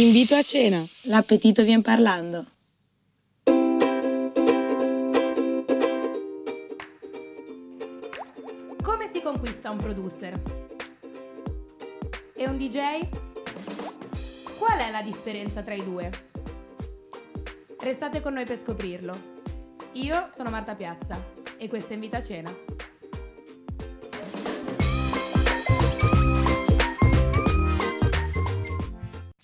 Invito 0.00 0.34
a 0.34 0.42
cena. 0.42 0.82
L'appetito 1.08 1.62
vien 1.62 1.82
parlando. 1.82 2.46
Come 8.82 9.08
si 9.12 9.20
conquista 9.20 9.68
un 9.68 9.76
producer? 9.76 10.40
E 12.34 12.48
un 12.48 12.56
DJ? 12.56 13.08
Qual 14.56 14.78
è 14.78 14.90
la 14.90 15.02
differenza 15.02 15.60
tra 15.60 15.74
i 15.74 15.84
due? 15.84 16.10
Restate 17.78 18.22
con 18.22 18.32
noi 18.32 18.46
per 18.46 18.56
scoprirlo. 18.56 19.12
Io 19.92 20.28
sono 20.34 20.48
Marta 20.48 20.74
Piazza 20.74 21.22
e 21.58 21.68
questa 21.68 21.90
è 21.90 21.94
Invita 21.96 22.16
a 22.16 22.22
Cena. 22.22 22.50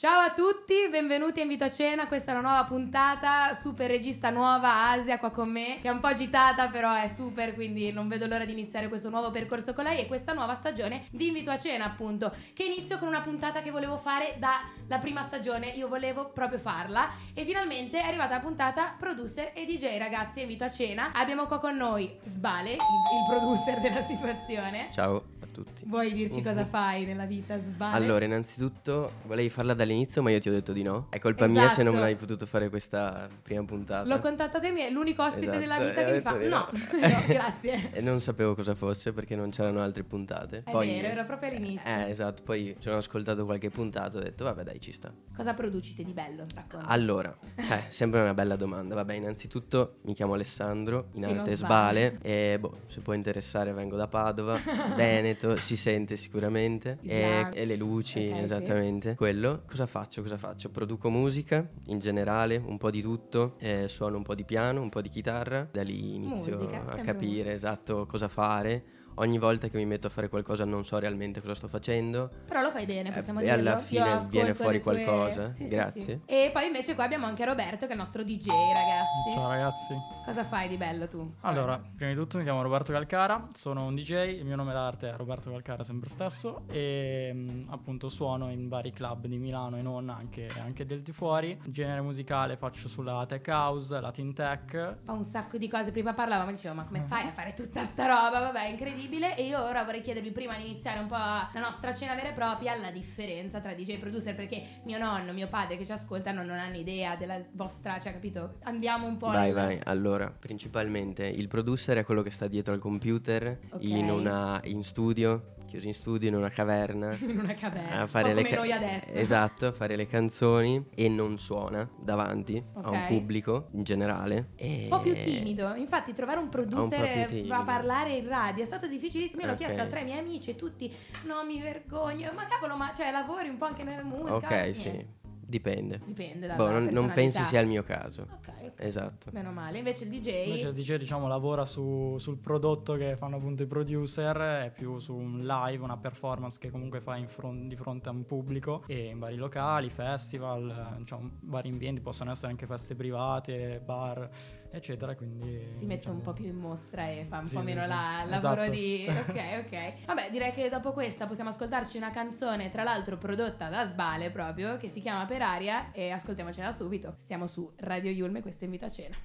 Ciao 0.07 0.21
a 0.21 0.31
tutti, 0.31 0.87
benvenuti 0.89 1.41
a 1.41 1.43
Invito 1.43 1.65
a 1.65 1.69
Cena, 1.69 2.07
questa 2.07 2.31
è 2.31 2.35
una 2.39 2.47
nuova 2.47 2.63
puntata, 2.63 3.55
super 3.55 3.91
regista 3.91 4.31
nuova, 4.31 4.91
Asia 4.91 5.19
qua 5.19 5.31
con 5.31 5.51
me, 5.51 5.81
che 5.83 5.89
è 5.89 5.91
un 5.91 5.99
po' 5.99 6.07
agitata 6.07 6.69
però 6.69 6.95
è 6.95 7.09
super, 7.09 7.55
quindi 7.55 7.91
non 7.91 8.07
vedo 8.07 8.29
l'ora 8.29 8.45
di 8.45 8.53
iniziare 8.53 8.87
questo 8.87 9.11
nuovo 9.11 9.33
percorso 9.33 9.73
con 9.73 9.83
lei 9.83 9.99
e 9.99 10.07
questa 10.07 10.33
nuova 10.33 10.55
stagione 10.55 11.07
di 11.11 11.27
Invito 11.27 11.51
a 11.51 11.59
Cena 11.59 11.87
appunto, 11.87 12.33
che 12.55 12.63
inizio 12.63 12.99
con 12.99 13.09
una 13.09 13.21
puntata 13.21 13.63
che 13.63 13.73
volevo 13.73 13.97
fare 13.97 14.37
dalla 14.39 15.01
prima 15.01 15.25
stagione, 15.25 15.71
io 15.71 15.89
volevo 15.89 16.31
proprio 16.31 16.61
farla 16.61 17.11
e 17.35 17.43
finalmente 17.43 18.01
è 18.01 18.07
arrivata 18.07 18.37
la 18.37 18.41
puntata 18.41 18.95
producer 18.97 19.51
e 19.57 19.65
DJ 19.65 19.99
ragazzi, 19.99 20.43
Invito 20.43 20.63
a 20.63 20.71
Cena, 20.71 21.11
abbiamo 21.15 21.47
qua 21.47 21.59
con 21.59 21.75
noi 21.75 22.17
Sbale, 22.23 22.75
il, 22.75 22.77
il 22.77 23.25
producer 23.29 23.81
della 23.81 24.03
situazione. 24.03 24.87
Ciao 24.93 25.36
tutti. 25.63 25.83
Vuoi 25.87 26.13
dirci 26.13 26.43
cosa 26.43 26.67
fai 26.67 27.05
nella 27.05 27.25
vita 27.25 27.59
Sbale? 27.59 27.97
Allora, 27.97 28.25
innanzitutto 28.25 29.13
volevi 29.25 29.49
farla 29.49 29.75
dall'inizio, 29.75 30.23
ma 30.23 30.31
io 30.31 30.39
ti 30.39 30.49
ho 30.49 30.53
detto 30.53 30.73
di 30.73 30.83
no. 30.83 31.07
È 31.11 31.19
colpa 31.19 31.47
mia 31.47 31.69
se 31.69 31.83
non 31.83 31.95
Esatto. 31.95 32.09
hai 32.09 32.17
potuto 32.17 32.47
fare 32.47 32.69
questa 32.69 33.29
prima 33.43 33.65
puntata. 33.65 34.07
L'ho 34.09 34.19
contattato 34.19 34.61
te, 34.61 34.75
è 34.87 34.91
l'unico 34.91 35.23
ospite 35.23 35.47
Esatto, 35.47 35.59
della 35.59 35.79
vita 35.79 36.01
e 36.01 36.05
che 36.05 36.13
mi 36.13 36.21
fa 36.21 36.33
no, 36.33 36.69
no, 37.01 37.25
grazie. 37.27 37.91
e 37.93 38.01
non 38.01 38.21
sapevo 38.21 38.55
cosa 38.55 38.75
fosse 38.75 39.13
perché 39.13 39.35
non 39.37 39.51
c'erano 39.51 39.81
altre 39.81 40.05
puntate. 40.05 40.63
È 40.65 40.71
vero, 40.73 41.07
era 41.09 41.25
proprio 41.25 41.51
all'inizio. 41.51 41.89
Eh, 41.89 42.11
esatto, 42.11 42.43
poi 42.43 42.77
ci 42.79 42.89
ho 42.89 42.97
ascoltato 42.97 43.45
qualche 43.45 43.71
puntata 43.71 44.17
e 44.17 44.21
ho 44.21 44.23
detto 44.25 44.45
vabbè 44.45 44.63
dai, 44.63 44.81
ci 44.81 44.93
sta. 44.93 45.13
Cosa 45.35 45.55
produci 45.55 45.95
te 45.95 46.03
di 46.05 46.13
bello? 46.13 46.45
Racconta. 46.55 46.87
Allora, 46.87 47.37
eh, 47.57 47.83
sempre 47.89 48.21
una 48.21 48.35
bella 48.35 48.57
domanda. 48.57 48.95
Vabbè, 48.95 49.15
innanzitutto 49.15 49.97
mi 50.03 50.15
chiamo 50.15 50.35
Alessandro, 50.35 51.09
in 51.13 51.25
Sì, 51.25 51.31
arte. 51.31 51.57
Sbale 51.57 52.19
e 52.23 52.59
boh, 52.59 52.81
se 52.87 53.01
può 53.01 53.13
interessare 53.13 53.73
vengo 53.73 53.97
da 53.97 54.09
Padova, 54.09 54.59
Veneto, 54.97 55.46
si 55.59 55.77
sente 55.77 56.17
sicuramente 56.17 56.99
e, 57.03 57.15
Islam. 57.15 57.51
e 57.55 57.65
le 57.65 57.77
luci, 57.77 58.19
Ok, 58.19 58.37
sì. 58.37 58.43
esattamente. 58.43 59.15
Quello, 59.15 59.63
cosa 59.67 59.87
faccio? 59.87 60.23
Cosa 60.23 60.37
faccio? 60.37 60.71
Produco 60.71 61.09
musica 61.09 61.69
in 61.87 61.99
generale, 62.01 62.57
un 62.57 62.77
po' 62.77 62.91
di 62.91 63.03
tutto, 63.03 63.55
eh, 63.59 63.89
suono 63.89 64.17
un 64.17 64.23
po' 64.23 64.35
di 64.35 64.45
piano, 64.45 64.81
un 64.81 64.89
po' 64.89 65.01
di 65.01 65.09
chitarra, 65.09 65.69
da 65.71 65.83
lì 65.83 66.15
inizio 66.15 66.57
Musica, 66.59 66.85
a 66.87 66.97
capire 66.99 67.53
esatto 67.53 68.07
cosa 68.07 68.29
fare. 68.29 68.85
Ogni 69.19 69.39
volta 69.39 69.69
che 69.69 69.79
mi 69.79 69.87
metto 69.87 70.09
a 70.09 70.11
fare 70.11 70.29
qualcosa 70.29 70.65
non 70.67 70.85
so 70.85 70.99
realmente 70.99 71.41
cosa 71.41 71.55
sto 71.55 71.69
facendo. 71.69 72.31
Però 72.47 72.61
lo 72.61 72.71
fai 72.71 72.85
bene, 72.85 73.09
Eh, 73.09 73.13
possiamo 73.13 73.41
e 73.41 73.45
dirlo. 73.45 73.59
alla 73.61 73.77
Io 73.79 73.79
fine 73.81 74.27
viene 74.29 74.53
fuori 74.55 74.79
sue- 74.79 75.03
qualcosa. 75.03 75.49
Sì, 75.51 75.67
sì, 75.67 75.75
Grazie. 75.75 76.03
sì. 76.03 76.21
E 76.27 76.51
poi 76.53 76.67
invece 76.67 76.95
qua 76.95 77.05
abbiamo 77.05 77.25
anche 77.25 77.45
Roberto 77.47 77.87
che 77.87 77.89
è 77.89 77.95
il 77.95 77.99
nostro 77.99 78.23
DJ, 78.23 78.49
ragazzi. 78.49 79.33
Ciao 79.33 79.49
ragazzi. 79.49 79.95
Cosa 80.25 80.45
fai 80.45 80.69
di 80.69 80.77
bello 80.77 81.09
tu? 81.09 81.33
Allora, 81.41 81.81
prima 81.97 82.11
di 82.13 82.17
tutto 82.19 82.37
mi 82.37 82.43
chiamo 82.43 82.61
Roberto 82.61 82.93
Calcara, 82.93 83.49
sono 83.55 83.87
un 83.87 83.95
DJ, 83.95 84.37
il 84.39 84.45
mio 84.45 84.57
nome 84.57 84.75
d'arte 84.75 85.09
è 85.11 85.17
Roberto 85.17 85.51
Calcara 85.51 85.83
sempre 85.83 86.11
stesso 86.11 86.65
e 86.69 87.31
mm, 87.33 87.65
appunto 87.71 88.11
suono 88.11 88.51
in 88.51 88.69
vari 88.69 88.93
club 88.93 89.27
di 89.27 89.39
Milano 89.39 89.79
e 89.79 89.83
non 89.83 90.11
anche, 90.11 90.49
anche 90.63 90.85
del 90.85 91.01
di 91.01 91.13
fuori. 91.13 91.59
Genere 91.65 92.03
musicale 92.03 92.57
faccio 92.59 92.87
sulla 92.89 93.25
tech 93.27 93.47
house, 93.49 93.99
latin 93.99 94.35
tech. 94.35 94.97
Fa 95.05 95.13
un 95.13 95.25
sacco 95.25 95.57
di 95.57 95.69
cose. 95.69 95.91
Prima 95.91 96.13
parlavamo 96.13 96.51
e 96.51 96.53
dicevo, 96.53 96.75
ma 96.75 96.85
come 96.85 97.01
fai 97.07 97.27
a 97.29 97.33
fare 97.33 97.55
tutta 97.55 97.83
sta 97.85 98.05
roba? 98.07 98.41
Vabbè, 98.41 98.67
è 98.67 98.69
incredibile. 99.07 99.37
E 99.37 99.47
io 99.47 99.63
ora 99.63 99.85
vorrei 99.85 100.01
chiedervi, 100.01 100.31
prima 100.33 100.57
di 100.57 100.65
iniziare 100.69 100.99
un 100.99 101.07
po' 101.07 101.15
la 101.17 101.61
nostra 101.61 101.95
cena 101.95 102.15
vera 102.15 102.29
e 102.31 102.33
propria, 102.33 102.75
la 102.77 102.91
differenza 102.91 103.61
tra 103.61 103.73
DJ 103.75 103.91
e 103.91 103.99
producer. 103.99 104.35
Perché 104.35 104.63
mio 104.85 104.99
nonno, 104.99 105.33
mio 105.33 105.49
padre 105.49 105.77
che 105.77 105.85
ci 105.85 105.93
ascoltano 105.93 106.43
non 106.43 106.59
hanno 106.59 106.77
idea 106.77 107.17
della 107.17 107.41
vostra, 107.53 107.99
cioè, 108.01 108.13
capito? 108.13 108.57
Andiamo 108.65 109.07
un 109.07 109.17
po' 109.17 109.29
Vai, 109.29 109.47
nel- 109.47 109.55
vai. 109.55 109.81
Allora, 109.85 110.31
principalmente 110.31 111.27
il 111.27 111.49
producer 111.49 111.97
è 111.99 112.05
quello 112.05 112.23
che 112.23 112.31
sta 112.31 112.47
dietro 112.49 112.75
al 112.75 112.81
computer, 112.81 113.59
Ok. 113.71 113.83
in, 113.85 114.11
una, 114.11 114.61
in 114.65 114.83
studio, 114.85 115.55
chiuso 115.67 115.87
in 115.87 115.95
studio, 115.95 116.29
in 116.29 116.35
una 116.35 116.49
caverna. 116.49 117.15
in 117.21 117.39
una 117.39 117.55
caverna. 117.55 117.99
a 117.99 118.03
un 118.03 118.09
fare 118.09 118.31
po' 118.31 118.35
le 118.37 118.43
come 118.43 118.55
ca- 118.55 118.61
noi 118.61 118.73
adesso. 118.73 119.15
Esatto, 119.19 119.67
a 119.67 119.73
fare 119.73 119.97
le 119.97 120.07
canzoni 120.07 120.87
e 120.95 121.09
non 121.09 121.39
suona 121.39 121.89
davanti 121.99 122.63
a 122.75 122.79
Ok. 122.81 122.91
un 122.93 123.05
pubblico 123.09 123.69
in 123.73 123.83
generale. 123.83 124.49
E... 124.57 124.83
Un 124.85 124.89
po' 124.89 125.01
più 125.01 125.15
timido, 125.15 125.75
infatti 125.75 126.13
trovare 126.15 126.39
un 126.39 126.45
po' 126.49 126.51
producer 126.61 127.05
eh, 127.05 127.27
timido. 127.29 127.55
a 127.55 127.63
parlare 127.63 128.15
in 128.15 128.27
radio 128.29 128.63
è 128.63 128.67
stato 128.67 128.87
difficilissimo, 128.87 129.41
io 129.43 129.47
l'ho 129.49 129.53
Ok. 129.53 129.59
chiesto 129.59 129.83
a 129.83 129.87
tre 129.87 130.03
miei 130.05 130.19
amici 130.19 130.51
e 130.51 130.57
tutti, 130.57 130.91
no 131.25 131.45
mi 131.45 131.61
vergogno, 131.61 132.31
ma 132.35 132.47
cavolo, 132.47 132.77
ma 132.77 132.93
cioè 132.95 133.11
lavori 133.11 133.49
un 133.49 133.59
po' 133.59 133.67
anche 133.67 133.83
nella 133.83 134.03
musica? 134.05 134.35
Ok, 134.37 134.51
Niente. 134.51 134.75
sì, 134.75 135.07
dipende. 135.47 136.01
Dipende 136.05 136.49
Boh, 136.55 136.71
non, 136.71 136.85
non 136.87 137.13
penso 137.13 137.43
sia 137.45 137.61
il 137.61 137.69
mio 137.69 137.83
caso. 137.83 138.23
Ok, 138.33 138.49
ok. 138.63 138.73
Esatto. 138.85 139.31
Meno 139.33 139.53
male, 139.53 139.79
invece 139.79 140.05
il 140.05 140.11
DJ... 140.11 140.45
Invece 140.47 140.69
il 140.69 140.75
DJ 140.75 140.97
diciamo 140.97 141.29
lavora 141.29 141.65
su- 141.65 142.17
sul 142.19 142.39
prodotto 142.39 142.95
che 142.97 143.17
fanno 143.17 143.37
appunto 143.37 143.63
i 143.63 143.67
producer, 143.67 144.37
è 144.67 144.73
più 144.75 144.99
su 144.99 145.15
un 145.15 145.45
live, 145.47 145.83
una 145.83 145.97
performance 145.97 146.59
che 146.59 146.71
comunque 146.71 147.01
fa 147.01 147.17
in 147.17 147.29
fron- 147.29 147.69
di 147.69 147.77
fronte 147.77 148.09
a 148.09 148.13
un 148.13 148.25
pubblico 148.27 148.83
e 148.87 149.07
in 149.07 149.19
vari 149.19 149.37
locali, 149.37 149.89
festival, 149.89 150.95
diciamo 150.99 151.31
vari 151.43 151.69
ambienti, 151.69 152.01
possono 152.01 152.31
essere 152.33 152.51
anche 152.51 152.67
feste 152.67 152.95
private, 152.95 153.81
bar, 153.85 154.29
eccetera. 154.71 155.15
Quindi 155.15 155.65
si 155.67 155.85
mette 155.87 156.09
un 156.11 156.17
diciamo, 156.17 156.21
po' 156.21 156.33
più 156.33 156.47
in 156.47 156.57
mostra 156.57 157.09
e 157.09 157.25
fa 157.29 157.39
un 157.39 157.47
Sì, 157.47 157.55
po' 157.55 157.61
sì, 157.61 157.67
meno 157.67 157.83
sì. 157.83 157.89
la- 157.89 158.23
il 158.25 158.29
lavoro 158.31 158.61
Esatto. 158.63 158.77
di... 158.77 159.07
Ok, 159.09 159.65
ok. 159.67 160.05
Vabbè, 160.07 160.31
direi 160.31 160.53
che 160.53 160.69
dopo 160.69 160.93
questa 160.93 161.27
possiamo 161.27 161.51
ascoltarci 161.51 161.97
una 161.97 162.11
canzone, 162.11 162.71
tra 162.71 162.83
l'altro 162.83 163.17
prodotta 163.17 163.69
da 163.69 163.85
Sbale 163.87 164.31
proprio, 164.31 164.77
che 164.77 164.89
si 164.89 165.01
chiama 165.01 165.25
Per 165.27 165.36
Aria 165.43 165.91
e 165.93 166.11
ascoltiamocela 166.11 166.73
subito. 166.73 167.15
Siamo 167.19 167.47
su 167.47 167.73
Radio 167.79 168.11
Yulm 168.11 168.37
e 168.37 168.43
questo 168.43 168.65
è 168.65 168.67
Invita 168.67 168.91
Cena. 168.91 169.17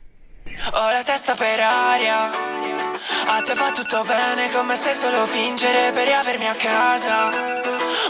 Ho 0.74 0.90
la 0.90 1.04
testa 1.04 1.36
per 1.36 1.60
aria. 1.60 2.30
A 3.28 3.42
te 3.42 3.54
va 3.54 3.72
tutto 3.72 4.04
bene 4.04 4.52
come 4.52 4.76
se 4.78 4.94
solo 4.94 5.26
fingere 5.26 5.92
per 5.92 6.06
riavermi 6.08 6.48
a 6.48 6.56
casa. 6.56 7.30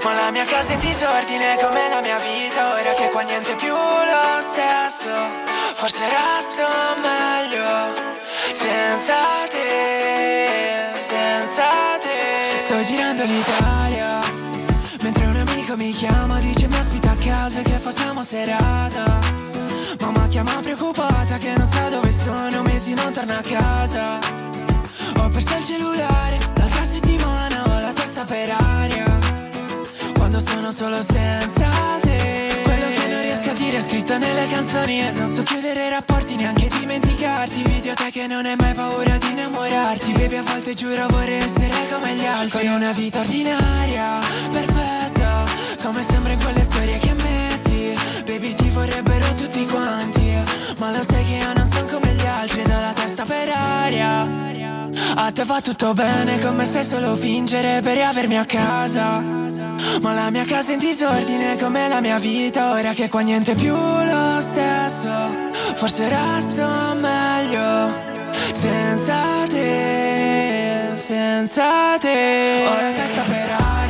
Ma 0.03 0.13
la 0.13 0.31
mia 0.31 0.45
casa 0.45 0.72
è 0.72 0.73
in 0.73 0.79
disordine 0.79 1.57
come 1.61 1.90
la 1.90 2.01
mia 2.01 2.19
vita. 2.19 2.73
Ora 2.73 2.94
che 2.94 3.09
qua 3.09 3.22
niente 3.22 3.56
più 3.56 3.73
lo 3.73 4.41
stesso 4.51 5.50
Forse 5.75 6.03
resto 6.07 6.67
meglio. 7.01 8.09
Senza 8.53 9.47
te, 9.50 10.91
senza 10.95 11.97
te. 12.01 12.59
Sto 12.59 12.81
girando 12.84 13.23
l'Italia 13.23 14.19
Mentre 15.01 15.25
un 15.25 15.35
amico 15.35 15.75
mi 15.75 15.91
chiama 15.91 16.40
Dice 16.40 16.67
mi 16.67 16.75
ospita 16.75 17.00
a 17.00 17.00
casa 17.24 17.62
che 17.62 17.78
facciamo 17.80 18.24
serata. 18.24 19.20
Mamma 20.00 20.28
chiama 20.28 20.59
preoccupata 20.62 21.38
che 21.38 21.54
non 21.56 21.68
sa 21.68 21.90
dove 21.90 22.12
sono 22.12 22.62
Mesi 22.64 22.94
non 22.94 23.12
torna 23.12 23.38
a 23.38 23.42
casa. 23.42 24.20
Ho 25.18 25.28
perso 25.28 25.58
il 25.58 25.66
cellulare 25.66 26.38
L'altra 26.56 26.84
settimana 26.84 27.64
ho 27.68 27.80
la 27.80 27.94
testa 27.94 28.26
per 28.26 28.50
aria. 28.50 29.06
Quando 30.16 30.40
sono 30.40 30.72
solo 30.72 31.02
senza 31.02 31.70
te. 32.02 32.62
Quello 32.64 32.88
che 33.00 33.08
non 33.08 33.22
riesco 33.22 33.50
a 33.52 33.53
dire 33.53 33.78
è 33.78 33.82
scritto 33.82 34.17
nelle 34.17 34.47
canzoni 34.50 35.02
E 35.02 35.12
non 35.12 35.28
so 35.28 35.44
chiudere 35.44 35.88
i 35.88 35.90
rapporti 35.90 36.35
neanche 36.35 36.70
dimenticarti. 36.70 37.64
Video 37.64 37.94
te 37.94 38.09
che 38.09 38.26
non 38.26 38.46
hai 38.46 38.56
mai 38.58 38.74
paura 38.74 39.17
di 39.17 39.29
innamorarti. 39.29 40.12
Baby 40.14 40.38
a 40.38 40.44
volte 40.44 40.74
giuro 40.74 41.06
vorrei 41.08 41.40
essere 41.40 41.88
come 41.91 42.16
gli 42.16 42.26
altri 42.26 42.66
Con 42.66 42.76
una 42.76 42.91
vita 42.91 43.20
ordinaria, 43.20 44.20
perfetta 44.50 45.01
Come 45.83 46.03
sembra 46.03 46.33
in 46.33 46.41
quelle 46.41 46.61
storie 46.61 46.97
che 46.99 47.13
metti. 47.13 47.93
Baby 48.25 48.53
ti 48.53 48.69
vorrebbero 48.69 49.33
tutti 49.33 49.66
quanti. 49.66 50.37
Ma 50.78 50.91
lo 50.91 51.03
sai 51.07 51.23
che 51.23 51.35
io 51.35 51.53
non 51.53 51.69
sono 51.72 51.85
come 51.85 52.13
gli 52.13 52.25
altri. 52.25 52.61
Dalla 52.63 52.93
testa 52.93 53.23
per 53.23 53.49
aria. 53.49 54.28
A 55.16 55.31
te 55.31 55.43
va 55.43 55.59
tutto 55.61 55.93
bene 55.93 56.39
come 56.39 56.66
se 56.66 56.83
solo 56.83 57.16
fingere 57.16 57.81
per 57.81 57.93
riavermi 57.93 58.37
a 58.37 58.45
casa. 58.45 59.19
Ma 60.01 60.13
la 60.13 60.29
mia 60.29 60.45
casa 60.45 60.72
è 60.72 60.73
in 60.73 60.79
disordine 60.79 61.57
come 61.57 61.87
la 61.87 61.99
mia 61.99 62.19
vita. 62.19 62.72
Ora 62.72 62.93
che 62.93 63.09
qua 63.09 63.22
niente 63.22 63.55
più 63.55 63.73
lo 63.73 64.39
stesso. 64.39 65.09
Forse 65.73 66.07
resto 66.09 66.67
meglio 66.99 68.09
Senza 68.53 69.47
te, 69.47 70.91
senza 70.95 71.97
te. 71.99 72.66
Ho 72.67 72.81
la 72.81 72.91
testa 72.91 73.22
per 73.23 73.49
aria 73.49 73.80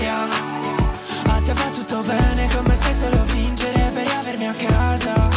fatto 1.91 2.07
bene 2.07 2.47
come 2.55 2.77
se 2.77 2.93
solo 2.93 3.21
vincere 3.25 3.89
per 3.93 4.07
avermi 4.07 4.47
a 4.47 4.53
casa. 4.53 5.27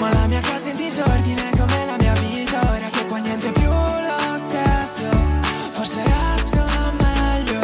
Ma 0.00 0.12
la 0.12 0.26
mia 0.26 0.40
casa 0.40 0.66
è 0.66 0.70
in 0.70 0.76
disordine 0.76 1.50
come 1.56 1.84
la 1.86 1.96
mia 1.98 2.12
vita 2.14 2.60
Ora 2.60 2.88
che 2.90 3.06
qua 3.06 3.18
niente 3.18 3.48
è 3.48 3.52
più 3.52 3.70
lo 3.70 4.40
stesso. 4.48 5.08
Forse 5.70 6.02
resto 6.02 6.64
meglio 6.98 7.60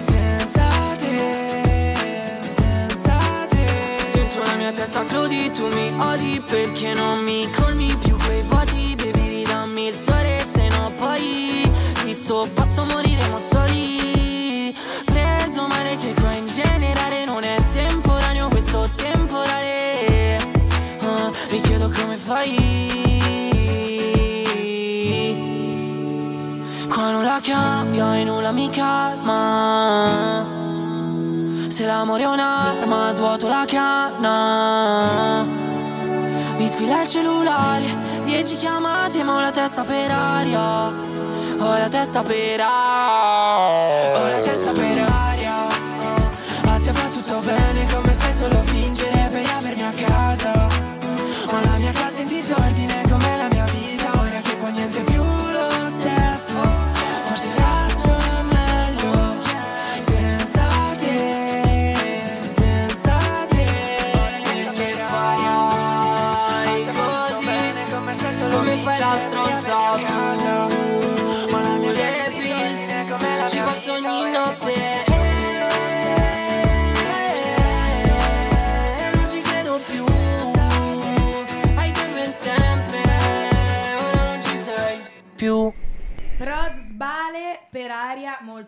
Senza 0.00 0.68
te, 0.98 2.38
senza 2.40 3.46
te. 3.48 4.10
Dentro 4.12 4.42
la 4.44 4.54
mia 4.56 4.72
testa 4.72 5.00
applaudi, 5.00 5.52
tu 5.52 5.68
mi 5.68 5.92
odi 5.98 6.42
perché 6.44 6.94
non 6.94 7.22
mi 7.22 7.48
colmi 7.52 7.96
più. 7.96 8.09
Nulla 28.50 28.52
mi 28.52 28.68
calma. 28.70 30.44
Se 31.68 31.84
l'amore 31.84 32.22
è 32.22 32.26
un'arma 32.26 33.12
svuoto 33.12 33.46
la 33.48 33.64
canna. 33.66 35.44
Mi 36.56 36.68
squilla 36.68 37.02
il 37.02 37.08
cellulare 37.08 38.08
Dieci 38.24 38.56
chiamate 38.56 39.22
ma 39.22 39.36
ho 39.36 39.40
la 39.40 39.50
testa 39.50 39.82
per 39.84 40.10
aria. 40.10 40.88
Ho 41.58 41.78
la 41.78 41.88
testa 41.88 42.22
per 42.22 42.60
aria. 42.60 44.18
Ho 44.18 44.28
la 44.28 44.40
testa 44.40 44.72
per 44.72 44.82
aria 44.82 44.89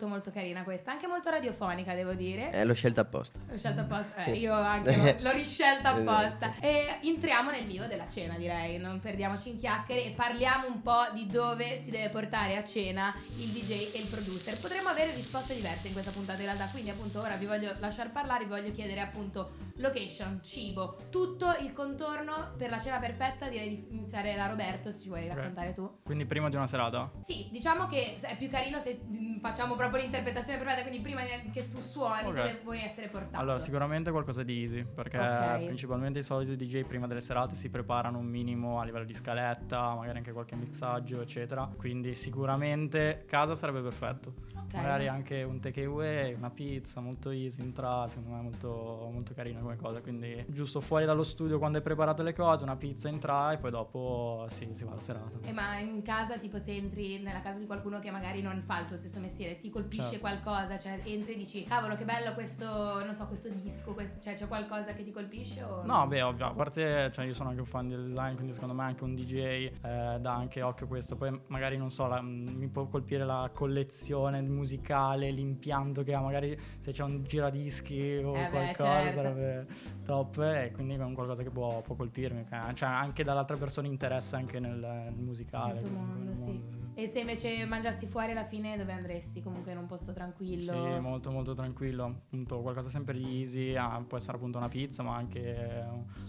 molto 0.02 0.06
molto 0.08 0.30
carina 0.30 0.62
questa, 0.62 0.90
anche 0.92 1.06
molto 1.06 1.30
radiofonica 1.30 1.94
devo 1.94 2.14
dire. 2.14 2.50
Eh, 2.52 2.64
l'ho 2.64 2.74
scelta 2.74 3.02
apposta. 3.02 3.38
L'ho 3.48 3.56
scelta 3.56 3.82
apposta, 3.82 4.14
eh, 4.16 4.22
Sì. 4.22 4.40
io 4.40 4.52
anche 4.54 4.96
l'ho, 4.96 5.14
l'ho 5.20 5.32
riscelta 5.32 5.94
Esatto. 5.98 6.10
apposta. 6.10 6.52
E 6.60 6.98
entriamo 7.02 7.50
nel 7.50 7.64
vivo 7.64 7.86
della 7.86 8.06
cena, 8.08 8.34
direi, 8.36 8.78
non 8.78 9.00
perdiamoci 9.00 9.50
in 9.50 9.56
chiacchiere 9.58 10.04
e 10.04 10.10
parliamo 10.10 10.66
un 10.66 10.82
po' 10.82 11.04
di 11.12 11.26
dove 11.26 11.78
si 11.78 11.90
deve 11.90 12.08
portare 12.10 12.56
a 12.56 12.64
cena 12.64 13.14
il 13.38 13.48
DJ 13.48 13.94
e 13.94 13.98
il 14.00 14.06
producer. 14.06 14.58
Potremmo 14.58 14.88
avere 14.88 15.14
risposte 15.14 15.54
diverse 15.54 15.86
in 15.88 15.92
questa 15.92 16.10
puntata 16.10 16.38
in 16.40 16.46
realtà, 16.46 16.66
quindi 16.66 16.90
appunto 16.90 17.20
ora 17.20 17.36
vi 17.36 17.46
voglio 17.46 17.72
lasciare 17.78 18.08
parlare, 18.10 18.44
vi 18.44 18.50
voglio 18.50 18.72
chiedere 18.72 19.00
appunto 19.00 19.50
location, 19.82 20.40
cibo, 20.42 20.96
tutto 21.10 21.46
il 21.60 21.72
contorno 21.72 22.52
per 22.56 22.70
la 22.70 22.78
cena 22.78 22.98
perfetta, 22.98 23.48
direi 23.48 23.68
di 23.68 23.96
iniziare 23.96 24.34
da 24.34 24.46
Roberto, 24.46 24.90
se 24.90 25.02
ci 25.02 25.08
vuoi 25.08 25.28
raccontare 25.28 25.72
tu. 25.72 25.98
Quindi 26.02 26.24
prima 26.24 26.48
di 26.48 26.56
una 26.56 26.66
serata? 26.66 27.10
Sì, 27.20 27.48
diciamo 27.50 27.86
che 27.86 28.14
è 28.20 28.36
più 28.36 28.48
carino 28.48 28.78
se 28.78 29.00
mm, 29.04 29.38
facciamo 29.38 29.74
proprio 29.74 30.00
l'interpretazione 30.02 30.58
perfetta, 30.58 30.82
quindi 30.82 31.00
prima 31.00 31.20
che 31.52 31.68
tu 31.68 31.80
suoni 31.80 32.28
Ok. 32.28 32.34
dove 32.34 32.60
vuoi 32.62 32.82
essere 32.82 33.08
portato. 33.08 33.36
Allora, 33.38 33.58
sicuramente 33.58 34.10
qualcosa 34.10 34.42
di 34.42 34.60
easy, 34.62 34.84
perché 34.84 35.18
Ok. 35.18 35.64
principalmente 35.64 36.20
i 36.20 36.22
soliti 36.22 36.56
DJ 36.56 36.84
prima 36.84 37.06
delle 37.06 37.20
serate 37.20 37.54
si 37.54 37.68
preparano 37.68 38.18
un 38.18 38.26
minimo 38.26 38.80
a 38.80 38.84
livello 38.84 39.04
di 39.04 39.14
scaletta, 39.14 39.94
magari 39.94 40.18
anche 40.18 40.32
qualche 40.32 40.56
mixaggio, 40.56 41.20
eccetera. 41.20 41.70
Quindi 41.76 42.14
sicuramente 42.14 43.24
casa 43.26 43.54
sarebbe 43.54 43.80
perfetto. 43.80 44.34
Ok. 44.56 44.74
Magari 44.74 45.08
anche 45.08 45.42
un 45.42 45.60
takeaway, 45.60 46.34
una 46.34 46.50
pizza, 46.50 47.00
molto 47.00 47.30
easy, 47.30 47.60
entra, 47.62 48.08
secondo 48.08 48.30
me 48.30 48.38
è 48.38 48.42
molto, 48.42 49.08
molto 49.12 49.34
carina 49.34 49.60
come 49.72 49.76
cosa. 49.76 50.00
Quindi 50.00 50.44
giusto 50.48 50.80
fuori 50.80 51.04
dallo 51.04 51.22
studio 51.22 51.58
quando 51.58 51.78
hai 51.78 51.82
preparato 51.84 52.22
le 52.22 52.32
cose, 52.32 52.64
una 52.64 52.76
pizza 52.76 53.08
entra 53.08 53.52
e 53.52 53.58
poi 53.58 53.70
dopo 53.70 54.46
sì, 54.48 54.68
si 54.72 54.84
va 54.84 54.92
alla 54.92 55.00
serata. 55.00 55.38
Eh, 55.42 55.52
ma 55.52 55.78
in 55.78 56.02
casa, 56.02 56.38
tipo, 56.38 56.58
se 56.58 56.74
entri 56.74 57.18
nella 57.20 57.40
casa 57.40 57.58
di 57.58 57.66
qualcuno 57.66 57.98
che 58.00 58.10
magari 58.10 58.42
non 58.42 58.62
fa 58.64 58.80
il 58.80 58.86
tuo 58.86 58.96
stesso 58.96 59.18
mestiere, 59.20 59.58
ti 59.60 59.70
colpisce 59.70 60.00
Certo. 60.02 60.20
qualcosa, 60.20 60.78
cioè 60.78 61.00
entri 61.04 61.34
e 61.34 61.36
dici, 61.36 61.62
cavolo, 61.64 61.96
che 61.96 62.04
bello 62.04 62.32
questo, 62.34 62.64
non 63.04 63.14
so, 63.14 63.26
questo 63.26 63.48
disco, 63.48 63.92
questo- 63.94 64.20
cioè 64.20 64.34
c'è 64.34 64.46
qualcosa 64.48 64.92
che 64.94 65.04
ti 65.04 65.12
colpisce 65.12 65.62
o 65.62 65.82
No, 65.84 66.06
beh, 66.06 66.22
ovvio, 66.22 66.46
a 66.46 66.52
parte, 66.54 67.10
cioè 67.12 67.24
io 67.24 67.34
sono 67.34 67.48
anche 67.50 67.60
un 67.60 67.66
fan 67.66 67.88
del 67.88 68.04
design, 68.08 68.34
quindi 68.34 68.52
secondo 68.52 68.74
me 68.74 68.82
anche 68.84 69.04
un 69.04 69.14
DJ 69.14 69.34
eh, 69.36 69.70
dà 69.80 70.34
anche 70.34 70.62
occhio 70.62 70.86
a 70.86 70.88
questo. 70.88 71.16
Poi 71.16 71.40
magari, 71.48 71.76
non 71.76 71.90
so, 71.90 72.06
la- 72.06 72.20
mi 72.22 72.68
può 72.68 72.86
colpire 72.86 73.24
la 73.24 73.50
collezione 73.52 74.40
musicale, 74.42 75.30
l'impianto 75.30 76.02
che 76.02 76.14
ha, 76.14 76.20
magari 76.20 76.58
se 76.78 76.92
c'è 76.92 77.02
un 77.02 77.22
giradischi 77.24 78.16
o 78.24 78.34
Eh 78.36 78.44
beh, 78.44 78.50
qualcosa 78.50 79.10
certo. 79.12 79.38
yeah. 79.52 79.91
Top 80.02 80.38
e 80.38 80.70
quindi 80.72 80.94
è 80.94 81.02
un 81.02 81.14
qualcosa 81.14 81.42
che 81.42 81.50
può, 81.50 81.80
può 81.82 81.94
colpirmi. 81.94 82.46
Cioè 82.74 82.88
anche 82.88 83.24
dall'altra 83.24 83.56
persona 83.56 83.86
interessa 83.86 84.36
anche 84.36 84.58
nel, 84.60 84.78
nel 84.78 85.14
musicale. 85.14 85.80
Nel 85.80 85.90
mondo, 85.90 86.24
nel 86.24 86.36
sì. 86.36 86.44
mondo, 86.44 86.70
sì. 86.70 86.78
E 86.94 87.06
se 87.06 87.20
invece 87.20 87.64
mangiassi 87.64 88.06
fuori 88.06 88.32
alla 88.32 88.44
fine 88.44 88.76
dove 88.76 88.92
andresti? 88.92 89.42
Comunque 89.42 89.72
in 89.72 89.78
un 89.78 89.86
posto 89.86 90.12
tranquillo? 90.12 90.72
Sì, 90.72 91.00
molto 91.00 91.30
molto 91.30 91.54
tranquillo, 91.54 92.04
appunto 92.04 92.60
qualcosa 92.60 92.88
sempre 92.90 93.14
di 93.14 93.38
easy, 93.38 93.74
ah, 93.74 94.02
può 94.06 94.18
essere 94.18 94.36
appunto 94.36 94.58
una 94.58 94.68
pizza 94.68 95.02
ma 95.02 95.14
anche, 95.14 95.86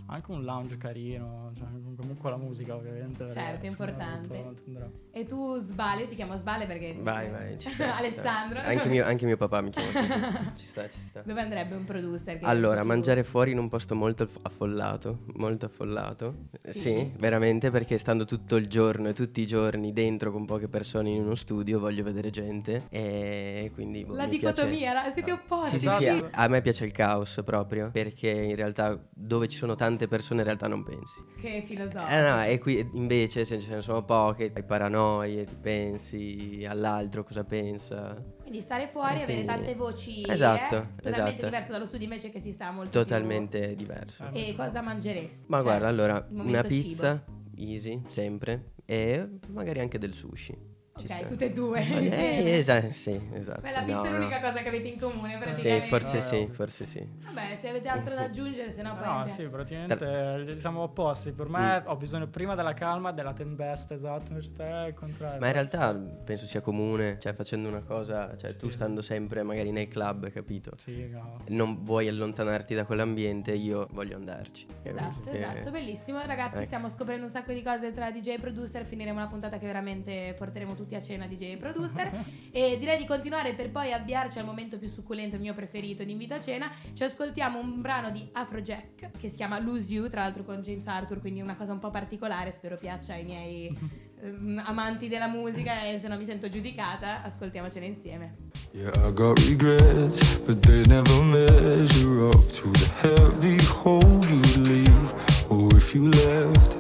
anche 0.08 0.32
un 0.32 0.44
lounge 0.44 0.78
carino, 0.78 1.52
cioè, 1.56 1.68
comunque 1.96 2.30
la 2.30 2.38
musica 2.38 2.76
ovviamente. 2.76 3.30
Certo, 3.30 3.66
è 3.66 3.70
importante. 3.70 4.28
molto- 4.30 4.44
molto 4.44 4.64
andrà. 4.68 4.90
E 5.12 5.26
tu 5.26 5.58
Sbale, 5.58 6.02
io 6.02 6.08
ti 6.08 6.16
chiamo 6.16 6.36
Sbale 6.38 6.66
perché... 6.66 6.98
Vai, 7.00 7.30
vai, 7.30 7.58
ci 7.60 7.70
sta. 7.70 7.70
ci 7.70 7.74
sta. 7.74 7.98
Alessandro. 7.98 8.60
Anche 8.60 8.90
mio, 8.90 9.06
anche 9.06 9.26
mio 9.26 9.38
papà 9.38 9.62
mi 9.62 9.70
chiama 9.70 9.92
così. 9.92 10.12
Ci 10.56 10.66
sta, 10.66 10.90
ci 10.90 11.00
sta. 11.00 11.22
Dove 11.22 11.42
andrebbe 11.42 11.76
un 11.76 11.84
producer? 11.84 12.38
che 12.38 12.46
Allora, 12.46 12.84
mangiare 12.84 13.24
fuori 13.24 13.52
in 13.52 13.58
un 13.58 13.63
posto 13.70 13.96
molto 13.96 14.24
aff- 14.24 14.40
affollato, 14.42 15.20
molto 15.36 15.66
affollato. 15.66 16.34
Sì. 16.64 16.72
Sì. 16.94 17.12
veramente, 17.18 17.72
perché 17.72 17.98
stando 17.98 18.26
tutto 18.26 18.56
il 18.56 18.68
giorno 18.68 19.10
e 19.10 19.14
tutti 19.14 19.42
i 19.42 19.46
giorni 19.48 19.92
dentro 19.94 20.32
con 20.32 20.46
poche 20.46 20.68
persone 20.68 21.10
in 21.10 21.22
uno 21.22 21.36
studio 21.36 21.80
voglio 21.80 22.04
vedere 22.04 22.30
gente 22.30 22.86
e 22.90 23.72
quindi 23.74 24.04
boh, 24.06 24.16
La 24.16 24.24
mi 24.26 24.30
dicotomia, 24.32 24.92
piace... 24.92 25.08
la- 25.08 25.12
siete 25.14 25.32
opposti. 25.32 25.80
Sì, 25.80 25.80
sì, 25.90 25.96
sì, 25.96 26.06
Esatto. 26.06 26.30
a, 26.32 26.48
me 26.48 26.62
piace 26.62 26.86
il 26.86 26.92
caos 26.92 27.42
proprio, 27.46 27.90
perché 27.92 28.30
in 28.30 28.56
realtà 28.56 29.00
dove 29.14 29.48
ci 29.48 29.58
sono 29.58 29.76
tante 29.76 30.08
persone 30.08 30.40
in 30.40 30.46
realtà 30.46 30.68
non 30.68 30.84
pensi. 30.84 31.24
Che 31.40 31.64
filosofico. 31.66 32.10
Eh 32.10 32.22
no, 32.22 32.44
e 32.44 32.60
qui 32.60 32.90
invece 32.94 33.46
se 33.46 33.60
ce 33.60 33.74
ne 33.76 33.82
sono 33.82 34.04
poche, 34.04 34.52
hai 34.54 34.64
paranoie, 34.64 35.46
ti 35.46 35.56
pensi 35.60 36.66
all'altro 36.68 37.24
cosa 37.24 37.44
pensa. 37.44 38.22
Quindi 38.44 38.62
stare 38.62 38.88
fuori 38.88 39.20
e 39.20 39.24
avere 39.24 39.46
tante 39.46 39.74
voci 39.74 40.22
Esatto, 40.30 40.76
eh, 40.76 40.88
totalmente 41.02 41.10
esatto. 41.10 41.46
diverso 41.46 41.72
dallo 41.72 41.86
studio 41.86 42.04
invece 42.06 42.30
che 42.30 42.40
si 42.40 42.52
sta 42.52 42.70
molto 42.72 42.92
Totalmente 42.92 43.74
diverso. 43.76 44.26
Eh, 44.26 44.32
più... 44.32 44.42
E 44.42 44.56
cosa 44.56 44.82
mangeresti? 44.82 45.46
Ma 45.48 45.58
Cioè, 45.58 45.66
guarda, 45.66 45.88
allora, 45.88 46.28
una 46.32 46.62
pizza, 46.62 47.24
cibo. 47.26 47.42
easy, 47.56 48.02
sempre, 48.08 48.74
e 48.86 49.28
magari 49.48 49.80
anche 49.80 49.98
del 49.98 50.14
sushi. 50.14 50.72
Ci 50.96 51.06
Ok, 51.06 51.18
sta. 51.18 51.26
tutte 51.26 51.46
e 51.46 51.52
due. 51.52 51.80
Eh, 51.80 52.54
esatto, 52.60 52.92
sì, 52.92 53.20
esatto. 53.34 53.62
Beh, 53.62 53.72
la 53.72 53.80
pizza 53.82 53.94
No, 54.02 54.06
è 54.06 54.12
l'unica 54.12 54.40
no. 54.40 54.48
cosa 54.48 54.62
che 54.62 54.68
avete 54.68 54.88
in 54.90 55.00
comune 55.00 55.34
Sì, 55.34 55.40
praticamente. 55.40 55.88
forse 55.88 56.18
Eh, 56.18 56.22
sì, 56.22 56.50
forse 56.52 56.86
sì. 56.86 57.08
Vabbè, 57.24 57.43
se 57.64 57.70
avete 57.70 57.88
altro 57.88 58.14
da 58.14 58.24
aggiungere, 58.24 58.72
se 58.72 58.82
no 58.82 58.94
poi... 58.98 59.06
No, 59.08 59.28
sì, 59.28 59.48
praticamente 59.48 60.50
eh, 60.50 60.56
siamo 60.58 60.82
opposti. 60.82 61.32
Per 61.32 61.48
me 61.48 61.82
ho 61.86 61.96
bisogno 61.96 62.28
prima 62.28 62.56
della 62.56 62.74
calma, 62.74 63.14
della 63.14 63.32
tempesta, 63.32 63.94
esatto. 63.94 64.32
Invece 64.34 64.52
te 64.52 64.64
è 64.66 64.88
il 64.88 64.94
contrario. 64.94 65.40
Ma 65.40 65.48
in 65.48 65.54
realtà 65.54 65.94
penso 65.94 66.46
sia 66.46 66.60
comune, 66.60 67.18
cioè 67.20 67.34
facendo 67.34 67.70
una 67.70 67.82
cosa, 67.82 68.36
cioè 68.36 68.58
tu 68.58 68.68
Sì. 68.68 68.74
stando 68.74 69.02
sempre 69.02 69.44
magari 69.44 69.72
nel 69.72 69.88
club, 69.88 70.30
capito? 70.30 70.72
Sì, 70.76 71.08
no. 71.08 71.40
Non 71.48 71.86
vuoi 71.86 72.10
allontanarti 72.10 72.76
da 72.76 72.86
quell'ambiente, 72.86 73.54
io 73.54 73.88
voglio 73.92 74.18
andarci. 74.18 74.66
Esatto, 74.82 75.20
Perché- 75.24 75.40
esatto, 75.40 75.72
bellissimo. 75.72 76.20
Ragazzi, 76.26 76.56
Ecco. 76.58 76.66
stiamo 76.66 76.90
scoprendo 76.90 77.24
un 77.24 77.30
sacco 77.30 77.54
di 77.54 77.64
cose 77.64 77.94
tra 77.94 78.12
DJ 78.12 78.28
e 78.32 78.40
producer. 78.40 78.86
Finiremo 78.86 79.20
una 79.20 79.30
puntata 79.30 79.58
che 79.58 79.66
veramente 79.68 80.36
porteremo 80.38 80.76
tutti 80.76 80.96
a 80.96 81.02
cena 81.02 81.28
DJ 81.28 81.54
e 81.54 81.58
producer. 81.58 82.12
e 82.52 82.76
direi 82.78 82.98
di 82.98 83.06
continuare 83.06 83.54
per 83.54 83.72
poi 83.72 83.94
avviarci 83.94 84.38
al 84.38 84.44
momento 84.46 84.78
più 84.78 84.90
succulento, 84.90 85.36
il 85.36 85.42
mio 85.42 85.54
preferito 85.54 86.04
di 86.04 86.12
invito 86.12 86.34
a 86.34 86.42
cena. 86.42 86.70
Ci 86.92 87.04
ascoltiamo 87.06 87.52
un 87.60 87.82
brano 87.82 88.12
di 88.12 88.28
Afrojack 88.32 89.12
che 89.18 89.30
si 89.30 89.36
chiama 89.36 89.60
Lose 89.60 89.94
You, 89.94 90.10
tra 90.10 90.22
l'altro 90.22 90.44
con 90.44 90.62
James 90.62 90.86
Arthur, 90.88 91.20
quindi 91.20 91.42
una 91.42 91.56
cosa 91.56 91.72
un 91.72 91.80
po' 91.80 91.90
particolare. 91.90 92.52
Spero 92.52 92.78
piaccia 92.78 93.14
ai 93.14 93.24
miei 93.24 93.78
ehm, 94.22 94.62
amanti 94.66 95.08
della 95.08 95.28
musica 95.28 95.84
e 95.84 96.00
se 96.00 96.08
no 96.08 96.18
mi 96.18 96.26
sento 96.26 96.50
giudicata, 96.50 97.24
ascoltiamocela 97.24 97.86
insieme. 97.86 98.52
Yeah, 98.72 98.92
I 99.08 99.12
got 99.12 99.40
regrets, 99.48 100.38
but 100.48 100.62
they 100.64 100.84
never 100.88 101.22
measure 101.22 102.30
up 102.30 102.52
to 102.54 102.72
the 102.72 102.90
heavy 103.02 103.64
hole 103.64 104.26
you'd 104.26 104.58
leave. 104.58 105.14
Or 105.50 105.70
if 105.76 105.94
you 105.94 106.10
left, 106.10 106.78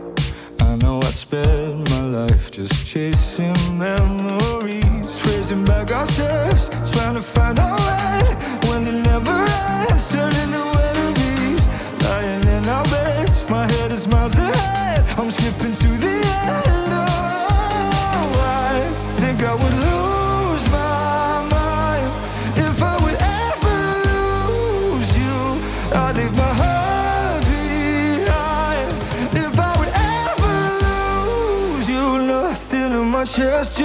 I 0.59 0.75
know 0.77 0.97
I'd 0.97 1.13
spend 1.13 1.87
my 1.91 2.01
life 2.01 2.49
just 2.49 2.87
chasing 2.87 3.53
memories, 3.77 5.21
tracing 5.21 5.65
back 5.65 5.91
our 5.91 6.07
steps, 6.07 6.69
trying 6.91 7.13
to 7.13 7.21
find 7.21 7.59
our 7.59 7.82
just 33.35 33.82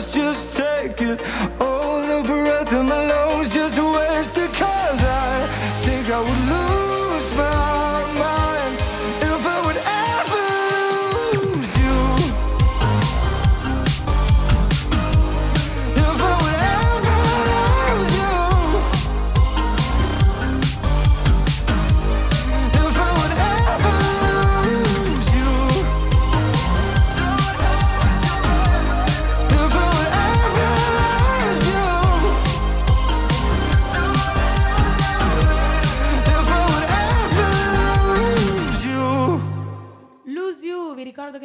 chest, 0.00 0.14
just 0.14 0.56
take 0.56 1.00
it. 1.02 1.20
All 1.60 2.00
the 2.00 2.26
breath 2.26 2.72
in 2.72 2.86
my 2.86 3.04
lungs, 3.06 3.52
just 3.52 3.78
waste 3.78 4.39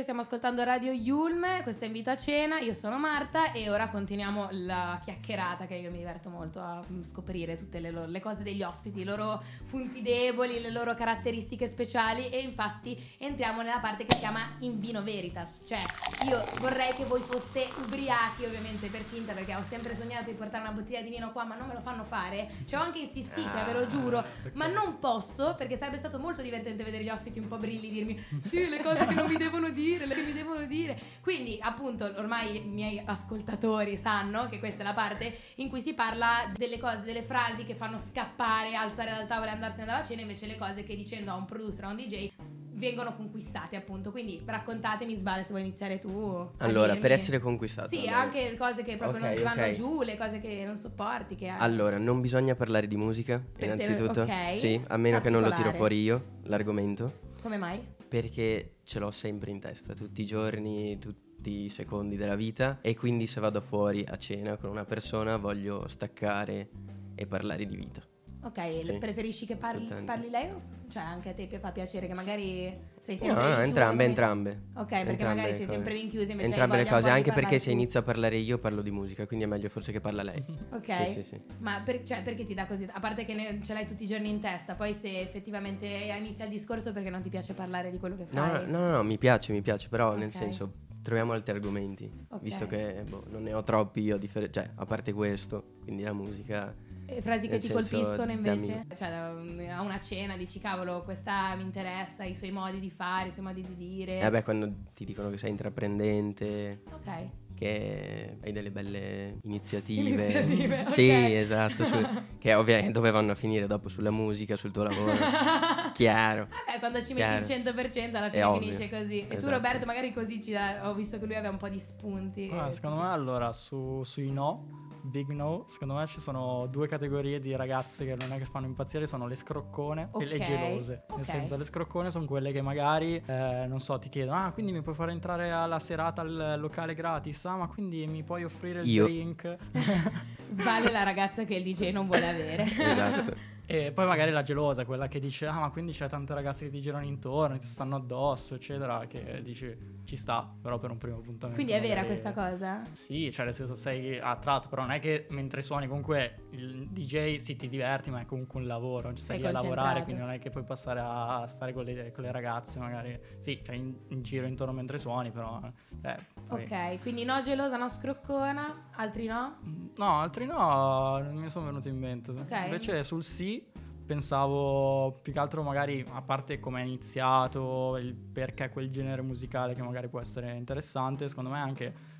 stiamo 0.05 0.21
ascoltando 0.21 0.63
Radio 0.63 0.91
Yulm, 0.91 1.63
questo 1.63 1.83
è 1.83 1.87
Invito 1.87 2.11
a 2.11 2.15
Cena, 2.15 2.59
io 2.59 2.75
sono 2.75 2.99
Marta 2.99 3.51
e 3.53 3.71
ora 3.71 3.89
continuiamo 3.89 4.49
la 4.51 4.99
chiacchierata 5.03 5.65
che 5.65 5.73
io 5.73 5.89
mi 5.89 5.97
diverto 5.97 6.29
molto 6.29 6.59
a 6.59 6.79
mm, 6.87 7.01
scoprire 7.01 7.55
tutte 7.55 7.79
le, 7.79 7.89
loro- 7.89 8.05
le 8.05 8.19
cose 8.19 8.43
degli 8.43 8.61
ospiti, 8.61 8.99
i 8.99 9.03
loro 9.03 9.41
punti 9.67 10.03
deboli, 10.03 10.61
le 10.61 10.69
loro 10.69 10.93
caratteristiche 10.93 11.67
speciali 11.67 12.29
e 12.29 12.37
infatti 12.37 12.95
entriamo 13.17 13.63
nella 13.63 13.79
parte 13.79 14.05
che 14.05 14.13
si 14.13 14.19
chiama 14.19 14.41
In 14.59 14.79
Vino 14.79 15.01
Veritas, 15.01 15.63
cioè 15.65 15.79
io 16.27 16.39
vorrei 16.59 16.93
che 16.93 17.05
voi 17.05 17.21
foste 17.21 17.67
ubriachi 17.83 18.45
ovviamente 18.45 18.89
per 18.89 19.01
finta 19.01 19.33
perché 19.33 19.55
ho 19.55 19.63
sempre 19.63 19.95
sognato 19.95 20.29
di 20.29 20.35
portare 20.35 20.61
una 20.61 20.73
bottiglia 20.73 21.01
di 21.01 21.09
vino 21.09 21.31
qua 21.31 21.45
ma 21.45 21.55
non 21.55 21.65
me 21.65 21.73
lo 21.73 21.81
fanno 21.81 22.03
fare, 22.03 22.47
ci 22.67 22.75
ho 22.75 22.79
anche 22.79 22.99
insistito, 22.99 23.57
eh, 23.57 23.63
ve 23.63 23.73
lo 23.73 23.87
giuro, 23.87 24.23
ma 24.53 24.67
non 24.67 24.99
posso 24.99 25.55
perché 25.57 25.75
sarebbe 25.75 25.97
stato 25.97 26.19
molto 26.19 26.43
divertente 26.43 26.83
vedere 26.83 27.03
gli 27.03 27.09
ospiti 27.09 27.39
un 27.39 27.47
po' 27.47 27.57
brilli 27.57 27.89
dirmi 27.89 28.23
sì 28.43 28.69
le 28.69 28.83
cose 28.83 29.07
che 29.07 29.13
non 29.15 29.25
mi 29.25 29.37
devono 29.37 29.69
dire, 29.69 29.93
le 30.03 30.13
che 30.15 30.21
mi 30.23 30.33
devono 30.33 30.65
dire. 30.65 30.99
Quindi 31.21 31.57
appunto 31.61 32.05
ormai 32.17 32.57
i 32.57 32.59
miei 32.67 33.01
ascoltatori 33.05 33.95
sanno 33.95 34.47
che 34.49 34.59
questa 34.59 34.81
è 34.81 34.83
la 34.83 34.93
parte 34.93 35.33
in 35.55 35.69
cui 35.69 35.81
si 35.81 35.93
parla 35.93 36.51
delle 36.55 36.77
cose, 36.79 37.03
delle 37.03 37.21
frasi 37.23 37.63
che 37.63 37.75
fanno 37.75 37.97
scappare, 37.97 38.75
alzare 38.75 39.11
dal 39.11 39.27
tavolo 39.27 39.49
e 39.49 39.53
andarsene 39.53 39.85
dalla 39.85 40.03
cena, 40.03 40.21
invece 40.21 40.47
le 40.47 40.57
cose 40.57 40.83
che 40.83 40.95
dicendo 40.95 41.31
a 41.31 41.35
un 41.35 41.45
producer, 41.45 41.85
a 41.85 41.89
un 41.89 41.95
DJ 41.97 42.29
vengono 42.77 43.13
conquistate 43.15 43.75
appunto. 43.77 44.11
Quindi 44.11 44.41
raccontatemi 44.45 45.15
Sbale 45.15 45.43
se 45.43 45.49
vuoi 45.49 45.61
iniziare 45.61 45.97
tu. 45.99 46.49
Allora, 46.57 46.95
per 46.97 47.11
essere 47.11 47.39
conquistato. 47.39 47.87
Sì, 47.87 47.99
allora. 47.99 48.17
anche 48.17 48.55
cose 48.57 48.83
che 48.83 48.97
proprio 48.97 49.19
non 49.21 49.29
Ok, 49.29 49.37
ti 49.37 49.43
vanno 49.43 49.63
ok. 49.63 49.69
giù, 49.71 50.01
le 50.01 50.17
cose 50.17 50.39
che 50.41 50.63
non 50.65 50.75
sopporti, 50.75 51.35
che 51.35 51.47
Allora, 51.47 51.97
non 51.97 52.19
bisogna 52.21 52.53
parlare 52.55 52.87
di 52.87 52.97
musica, 52.97 53.41
te- 53.57 53.65
innanzitutto. 53.65 54.21
ok. 54.21 54.57
Sì, 54.57 54.81
a 54.89 54.97
meno 54.97 55.21
che 55.21 55.29
non 55.29 55.41
lo 55.41 55.51
tiro 55.53 55.71
fuori 55.71 56.01
io, 56.01 56.39
l'argomento. 56.43 57.19
come 57.41 57.57
mai? 57.57 57.79
Perché 58.07 58.74
ce 58.85 58.99
l'ho 58.99 59.11
sempre 59.11 59.51
in 59.51 59.59
testa, 59.59 59.93
tutti 59.93 60.21
i 60.21 60.25
giorni, 60.25 60.97
tutti 60.99 61.63
i 61.63 61.69
secondi 61.69 62.15
della 62.15 62.35
vita. 62.35 62.79
E 62.81 62.95
quindi 62.95 63.27
se 63.27 63.41
vado 63.41 63.59
fuori 63.59 64.05
a 64.07 64.17
cena 64.17 64.55
con 64.57 64.69
una 64.69 64.85
persona 64.85 65.37
voglio 65.37 65.87
staccare 65.87 66.69
e 67.15 67.25
parlare 67.25 67.65
di 67.65 67.75
vita. 67.75 68.14
Ok, 68.45 68.83
Sì, 68.83 68.93
preferisci 68.99 69.47
che 69.47 69.55
parli, 69.55 69.91
parli 70.05 70.29
lei 70.29 70.49
o 70.51 70.61
cioè 70.87 71.01
anche 71.01 71.29
a 71.29 71.33
te 71.33 71.47
fa 71.59 71.71
piacere 71.71 72.05
che 72.05 72.13
magari 72.13 72.71
sei 72.99 73.15
No, 73.17 73.23
sempre 73.25 73.33
no, 73.33 73.41
rinchiusa 73.47 73.63
entrambe, 73.63 73.91
come- 73.91 74.03
entrambe. 74.05 74.49
Ok, 74.75 74.87
perché 74.87 75.09
Entrambe 75.09 75.35
magari 75.35 75.53
sei 75.55 75.65
sempre 75.65 75.93
rinchiusa 75.93 76.31
invece 76.31 76.47
Entrambe 76.47 76.77
le 76.77 76.85
cose, 76.85 77.09
anche 77.09 77.33
perché 77.33 77.57
se 77.57 77.71
inizio 77.71 77.99
a 77.99 78.03
parlare 78.03 78.35
io 78.37 78.59
parlo 78.59 78.83
di 78.83 78.91
musica, 78.91 79.25
quindi 79.25 79.45
è 79.45 79.47
meglio 79.47 79.67
forse 79.69 79.91
che 79.91 79.99
parla 79.99 80.21
lei. 80.21 80.43
Ok. 80.71 80.91
Sì, 80.91 81.05
sì, 81.07 81.23
sì. 81.23 81.41
Ma 81.57 81.81
per- 81.83 82.03
cioè, 82.03 82.21
perché 82.21 82.45
ti 82.45 82.53
dà 82.53 82.67
così? 82.67 82.87
A 82.91 82.99
parte 82.99 83.25
che 83.25 83.33
ne- 83.33 83.59
ce 83.63 83.73
l'hai 83.73 83.87
tutti 83.87 84.03
i 84.03 84.07
giorni 84.07 84.29
in 84.29 84.39
testa, 84.39 84.75
poi 84.75 84.93
se 84.93 85.21
effettivamente 85.21 85.87
inizia 85.87 86.45
il 86.45 86.51
discorso 86.51 86.93
perché 86.93 87.09
non 87.09 87.21
ti 87.23 87.29
piace 87.29 87.53
parlare 87.55 87.89
di 87.89 87.97
quello 87.97 88.15
che 88.15 88.27
No, 88.29 88.41
fai. 88.43 88.69
no, 88.69 88.79
no, 88.79 88.89
no, 88.91 89.03
mi 89.03 89.17
piace, 89.17 89.53
mi 89.53 89.61
piace, 89.63 89.87
però 89.89 90.15
nel 90.15 90.27
Ok. 90.27 90.33
senso 90.33 90.73
troviamo 91.01 91.33
altri 91.33 91.53
argomenti, 91.53 92.09
Ok. 92.29 92.41
visto 92.41 92.67
che 92.67 93.03
boh, 93.09 93.23
non 93.29 93.41
ne 93.43 93.53
ho 93.53 93.63
troppi 93.63 94.01
io, 94.01 94.17
differ- 94.17 94.51
cioè 94.51 94.69
a 94.75 94.85
parte 94.85 95.13
questo, 95.13 95.77
quindi 95.81 96.03
la 96.03 96.13
musica. 96.13 96.75
E 97.07 97.21
frasi 97.21 97.47
che 97.47 97.59
ti 97.59 97.67
senso, 97.67 97.95
colpiscono 97.95 98.31
invece? 98.31 98.71
dammi- 98.71 98.95
Cioè, 98.95 99.67
a 99.69 99.81
una 99.81 99.99
cena 99.99 100.35
dici, 100.35 100.59
cavolo, 100.59 101.03
questa 101.03 101.55
mi 101.55 101.63
interessa, 101.63 102.23
i 102.23 102.33
suoi 102.35 102.51
modi 102.51 102.79
di 102.79 102.89
fare, 102.89 103.29
i 103.29 103.31
suoi 103.31 103.45
modi 103.45 103.63
di 103.63 103.75
dire. 103.75 104.19
Eh 104.19 104.29
beh, 104.29 104.43
quando 104.43 104.71
ti 104.93 105.05
dicono 105.05 105.29
che 105.29 105.37
sei 105.37 105.51
intraprendente, 105.51 106.81
Ok. 106.91 107.29
che 107.55 108.37
hai 108.43 108.51
delle 108.51 108.71
belle 108.71 109.37
iniziative. 109.43 110.23
Iniziative, 110.25 110.83
Sì, 110.89 111.09
ok. 111.09 111.15
esatto, 111.31 111.83
su- 111.85 112.07
che 112.39 112.53
ovviamente 112.55 112.91
dovevano 112.91 113.35
finire 113.35 113.67
dopo 113.67 113.87
sulla 113.87 114.11
musica, 114.11 114.57
sul 114.57 114.71
tuo 114.71 114.83
lavoro. 114.83 115.13
Chiaro. 115.93 116.47
Vabbè, 116.49 116.79
quando 116.79 117.03
ci 117.03 117.13
Chiaro. 117.13 117.39
metti 117.39 117.53
il 117.53 117.63
100% 117.63 118.15
alla 118.17 118.27
È 118.27 118.31
fine 118.31 118.43
ovvio. 118.43 118.71
finisce 118.71 118.89
così. 118.89 119.19
E 119.21 119.27
tu 119.27 119.35
Esatto. 119.35 119.51
Roberto 119.53 119.85
magari 119.85 120.11
così 120.13 120.41
ci 120.43 120.51
dà, 120.51 120.89
ho 120.89 120.93
visto 120.95 121.17
che 121.19 121.25
lui 121.25 121.35
aveva 121.35 121.51
un 121.51 121.57
po' 121.57 121.69
di 121.69 121.79
spunti. 121.79 122.49
Ah, 122.51 122.71
secondo 122.71 122.99
me 123.01 123.07
allora 123.11 123.53
su- 123.53 124.03
sui 124.03 124.31
no, 124.31 124.84
big 125.05 125.29
no, 125.29 125.63
secondo 125.67 125.93
me 125.95 126.05
ci 126.07 126.19
sono 126.19 126.67
due 126.67 126.87
categorie 126.87 127.39
di 127.39 127.55
ragazze 127.55 128.05
che 128.05 128.15
non 128.15 128.31
è 128.31 128.37
che 128.37 128.45
fanno 128.45 128.65
impazzire, 128.65 129.07
sono 129.07 129.27
le 129.27 129.35
scroccone 129.35 130.09
e 130.17 130.25
le 130.25 130.39
gelose. 130.39 131.03
ok. 131.07 131.15
Nel 131.17 131.25
senso 131.25 131.57
le 131.57 131.63
scroccone 131.63 132.11
sono 132.11 132.25
quelle 132.25 132.51
che 132.51 132.61
magari, 132.61 133.21
eh, 133.25 133.65
non 133.67 133.79
so, 133.79 133.97
ti 133.99 134.09
chiedono, 134.09 134.37
ah 134.37 134.51
quindi 134.51 134.71
mi 134.71 134.81
puoi 134.81 134.95
fare 134.95 135.11
entrare 135.11 135.51
alla 135.51 135.79
serata 135.79 136.21
al 136.21 136.55
locale 136.59 136.93
gratis? 136.93 137.45
Ah 137.45 137.55
ma 137.55 137.67
quindi 137.67 138.05
mi 138.07 138.23
puoi 138.23 138.43
offrire 138.43 138.81
il 138.81 138.89
Io. 138.89 139.05
drink? 139.05 139.57
Sbaglia 140.49 140.91
la 140.91 141.03
ragazza 141.03 141.43
che 141.43 141.55
il 141.55 141.63
DJ 141.63 141.91
non 141.91 142.07
vuole 142.07 142.27
avere. 142.27 142.63
Esatto. 142.95 143.53
E 143.67 143.91
poi 143.91 144.05
magari 144.05 144.29
la 144.29 144.43
gelosa, 144.43 144.85
quella 144.85 145.07
che 145.07 145.19
dice, 145.19 145.47
ah 145.47 145.59
ma 145.59 145.71
quindi 145.71 145.91
c'è 145.91 146.07
tante 146.07 146.35
ragazze 146.35 146.65
che 146.65 146.71
ti 146.71 146.81
girano 146.81 147.03
intorno, 147.03 147.57
ti 147.57 147.65
stanno 147.65 147.95
addosso, 147.95 148.53
eccetera, 148.53 149.07
che 149.07 149.41
dici 149.41 149.75
ci 150.05 150.15
sta, 150.17 150.49
però 150.61 150.77
per 150.77 150.91
un 150.91 150.97
primo 150.97 151.17
appuntamento. 151.17 151.55
Quindi 151.61 151.73
è 151.73 151.81
vera 151.81 152.01
magari- 152.01 152.07
questa 152.07 152.33
cosa? 152.33 152.81
Sì, 152.91 153.31
cioè 153.31 153.45
nel 153.45 153.53
senso 153.53 153.75
sei 153.75 154.19
attratto, 154.19 154.67
però 154.69 154.83
non 154.83 154.91
è 154.91 154.99
che 154.99 155.27
mentre 155.29 155.61
suoni 155.61 155.87
comunque 155.87 156.45
il 156.51 156.87
DJ 156.89 157.35
sì 157.35 157.55
ti 157.55 157.67
diverti, 157.67 158.09
ma 158.11 158.21
è 158.21 158.25
comunque 158.25 158.59
un 158.59 158.67
lavoro, 158.67 159.09
cioè 159.09 159.17
Sei 159.25 159.39
lì 159.39 159.45
a 159.47 159.51
lavorare, 159.51 160.03
quindi 160.03 160.21
non 160.21 160.31
è 160.31 160.39
che 160.39 160.49
puoi 160.49 160.63
passare 160.63 161.01
a 161.03 161.45
stare 161.47 161.73
con 161.73 161.83
le, 161.83 162.11
con 162.11 162.23
le 162.23 162.31
ragazze 162.31 162.79
magari. 162.79 163.19
Sì, 163.39 163.61
cioè 163.63 163.75
in, 163.75 163.93
in 164.09 164.21
giro 164.21 164.45
intorno 164.45 164.73
mentre 164.73 164.97
suoni, 164.97 165.31
però... 165.31 165.59
eh, 166.03 166.17
poi- 166.47 166.63
Ok, 166.63 167.01
quindi 167.01 167.23
no 167.23 167.41
gelosa, 167.41 167.75
no 167.77 167.89
scroccona, 167.89 168.89
altri 168.93 169.25
no? 169.25 169.57
No, 169.97 170.19
altri 170.19 170.45
no, 170.45 171.17
non 171.19 171.35
mi 171.35 171.49
sono 171.49 171.65
venuti 171.65 171.89
in 171.89 171.97
mente. 171.97 172.31
Ok. 172.31 172.51
Invece 172.65 173.03
sul 173.03 173.23
sì 173.23 173.65
pensavo 174.05 175.19
più 175.21 175.33
che 175.33 175.39
altro 175.39 175.63
magari, 175.63 176.05
a 176.09 176.21
parte 176.21 176.59
come 176.59 176.81
è 176.81 176.85
iniziato, 176.85 177.97
il 177.97 178.13
perché 178.13 178.69
quel 178.69 178.89
genere 178.89 179.21
musicale 179.21 179.73
che 179.73 179.81
magari 179.81 180.07
può 180.07 180.19
essere 180.19 180.53
interessante, 180.55 181.27
secondo 181.27 181.49
me 181.49 181.59
anche 181.59 182.13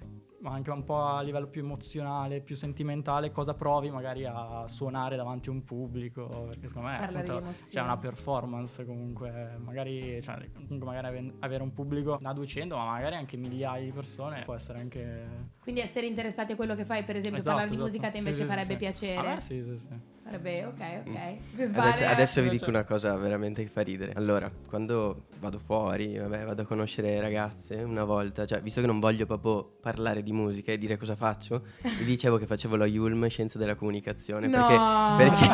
ma 0.45 0.51
anche 0.51 0.69
un 0.69 0.83
po' 0.83 1.01
a 1.01 1.21
livello 1.23 1.47
più 1.47 1.61
emozionale, 1.61 2.39
più 2.39 2.55
sentimentale, 2.55 3.31
cosa 3.31 3.55
provi 3.55 3.89
magari 3.89 4.25
a 4.25 4.67
suonare 4.67 5.15
davanti 5.15 5.49
a 5.49 5.51
un 5.51 5.63
pubblico, 5.63 6.45
perché 6.49 6.67
secondo 6.67 6.89
me 6.89 6.97
di 6.99 7.17
appunto, 7.17 7.43
c'è 7.67 7.81
una 7.81 7.97
performance 7.97 8.85
comunque, 8.85 9.57
magari, 9.57 10.21
cioè, 10.21 10.47
comunque 10.53 10.85
magari 10.85 11.07
ave- 11.07 11.33
avere 11.39 11.63
un 11.63 11.73
pubblico 11.73 12.19
da 12.21 12.31
200, 12.31 12.75
ma 12.75 12.85
magari 12.85 13.15
anche 13.15 13.37
migliaia 13.37 13.83
di 13.83 13.91
persone 13.91 14.43
può 14.43 14.53
essere 14.53 14.79
anche... 14.79 15.53
Quindi 15.61 15.81
essere 15.81 16.05
interessati 16.05 16.51
a 16.51 16.55
quello 16.55 16.75
che 16.75 16.85
fai, 16.85 17.03
per 17.03 17.15
esempio, 17.15 17.39
Esatto, 17.39 17.55
parlare 17.55 17.75
di 17.75 17.81
esatto. 17.81 17.89
musica 17.89 18.07
a 18.07 18.11
te 18.11 18.19
Sì, 18.19 18.27
invece 18.27 18.43
sì, 18.43 18.47
farebbe 18.47 18.71
sì. 18.71 18.77
piacere. 18.77 19.27
A 19.27 19.33
me 19.33 19.39
sì, 19.41 19.63
sì, 19.63 19.77
sì. 19.77 20.14
Farebbe, 20.27 20.65
ok, 20.65 20.79
ok. 21.05 21.17
Mm. 21.55 21.75
Adesso, 21.77 22.03
adesso 22.03 22.41
vi 22.41 22.47
eh, 22.47 22.49
dico 22.49 22.67
una 22.67 22.83
cosa 22.83 23.15
veramente 23.15 23.61
che 23.61 23.69
fa 23.69 23.81
ridere. 23.81 24.13
Allora, 24.15 24.51
quando 24.67 25.25
vado 25.39 25.59
fuori, 25.59 26.17
vabbè, 26.17 26.45
vado 26.45 26.63
a 26.63 26.65
conoscere 26.65 27.19
ragazze 27.21 27.75
una 27.75 28.03
volta, 28.03 28.43
cioè, 28.47 28.59
visto 28.59 28.81
che 28.81 28.87
non 28.87 28.99
voglio 28.99 29.27
proprio 29.27 29.63
parlare 29.79 30.23
di 30.23 30.31
musica 30.31 30.71
e 30.71 30.79
dire 30.79 30.97
cosa 30.97 31.15
faccio, 31.15 31.65
vi 31.99 32.05
dicevo 32.05 32.37
che 32.39 32.47
facevo 32.47 32.75
la 32.75 32.87
Yulm 32.87 33.27
Scienze 33.27 33.59
della 33.59 33.75
Comunicazione. 33.75 34.47
No! 34.47 35.15
Perché, 35.15 35.53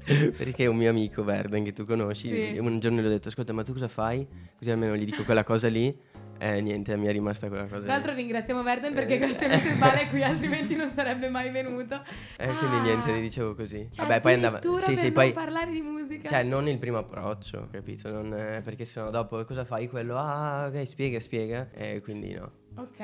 perché, 0.00 0.30
perché 0.32 0.66
un 0.66 0.76
mio 0.76 0.88
amico, 0.88 1.22
Verden, 1.22 1.62
che 1.62 1.74
tu 1.74 1.84
conosci, 1.84 2.28
Sì. 2.54 2.58
un 2.58 2.78
giorno 2.78 3.02
gli 3.02 3.06
ho 3.06 3.10
detto, 3.10 3.28
ascolta, 3.28 3.52
ma 3.52 3.64
tu 3.64 3.72
cosa 3.72 3.88
fai? 3.88 4.26
Così 4.56 4.70
almeno 4.70 4.96
gli 4.96 5.04
dico 5.04 5.24
quella 5.24 5.44
cosa 5.44 5.68
lì. 5.68 5.94
E 6.42 6.62
niente, 6.62 6.96
mi 6.96 7.06
è 7.06 7.12
rimasta 7.12 7.48
quella 7.48 7.64
cosa 7.66 7.80
Tra 7.82 7.92
l'altro 7.92 8.14
ringraziamo 8.14 8.62
Verden 8.62 8.94
perché 8.94 9.14
Eh. 9.14 9.18
grazie 9.18 9.46
a 9.46 9.56
Mrs. 9.56 9.76
Bale 9.76 10.08
qui 10.08 10.22
altrimenti 10.24 10.74
non 10.74 10.90
sarebbe 10.90 11.28
mai 11.28 11.50
venuto. 11.50 12.02
E 12.38 12.46
quindi 12.46 12.76
Ah. 12.76 12.82
niente, 12.82 13.12
gli 13.12 13.20
dicevo 13.20 13.54
così. 13.54 13.88
Cioè, 13.92 14.06
Vabbè, 14.06 14.20
poi 14.22 14.32
andava... 14.32 14.60
Sì, 14.78 14.96
sì, 14.96 15.12
poi... 15.12 15.32
parlare 15.32 15.70
di 15.70 15.82
musica. 15.82 16.26
Cioè, 16.28 16.42
non 16.42 16.66
il 16.66 16.78
primo 16.78 16.96
approccio, 16.96 17.68
capito? 17.70 18.10
Non, 18.10 18.32
eh, 18.32 18.62
perché 18.64 18.86
sennò 18.86 19.10
dopo 19.10 19.44
cosa 19.44 19.66
fai? 19.66 19.86
Quello, 19.88 20.16
ah, 20.16 20.66
ok, 20.68 20.86
spiega, 20.86 21.20
spiega. 21.20 21.68
E 21.72 22.00
quindi 22.00 22.32
no, 22.32 22.50
Ok, 22.80 22.98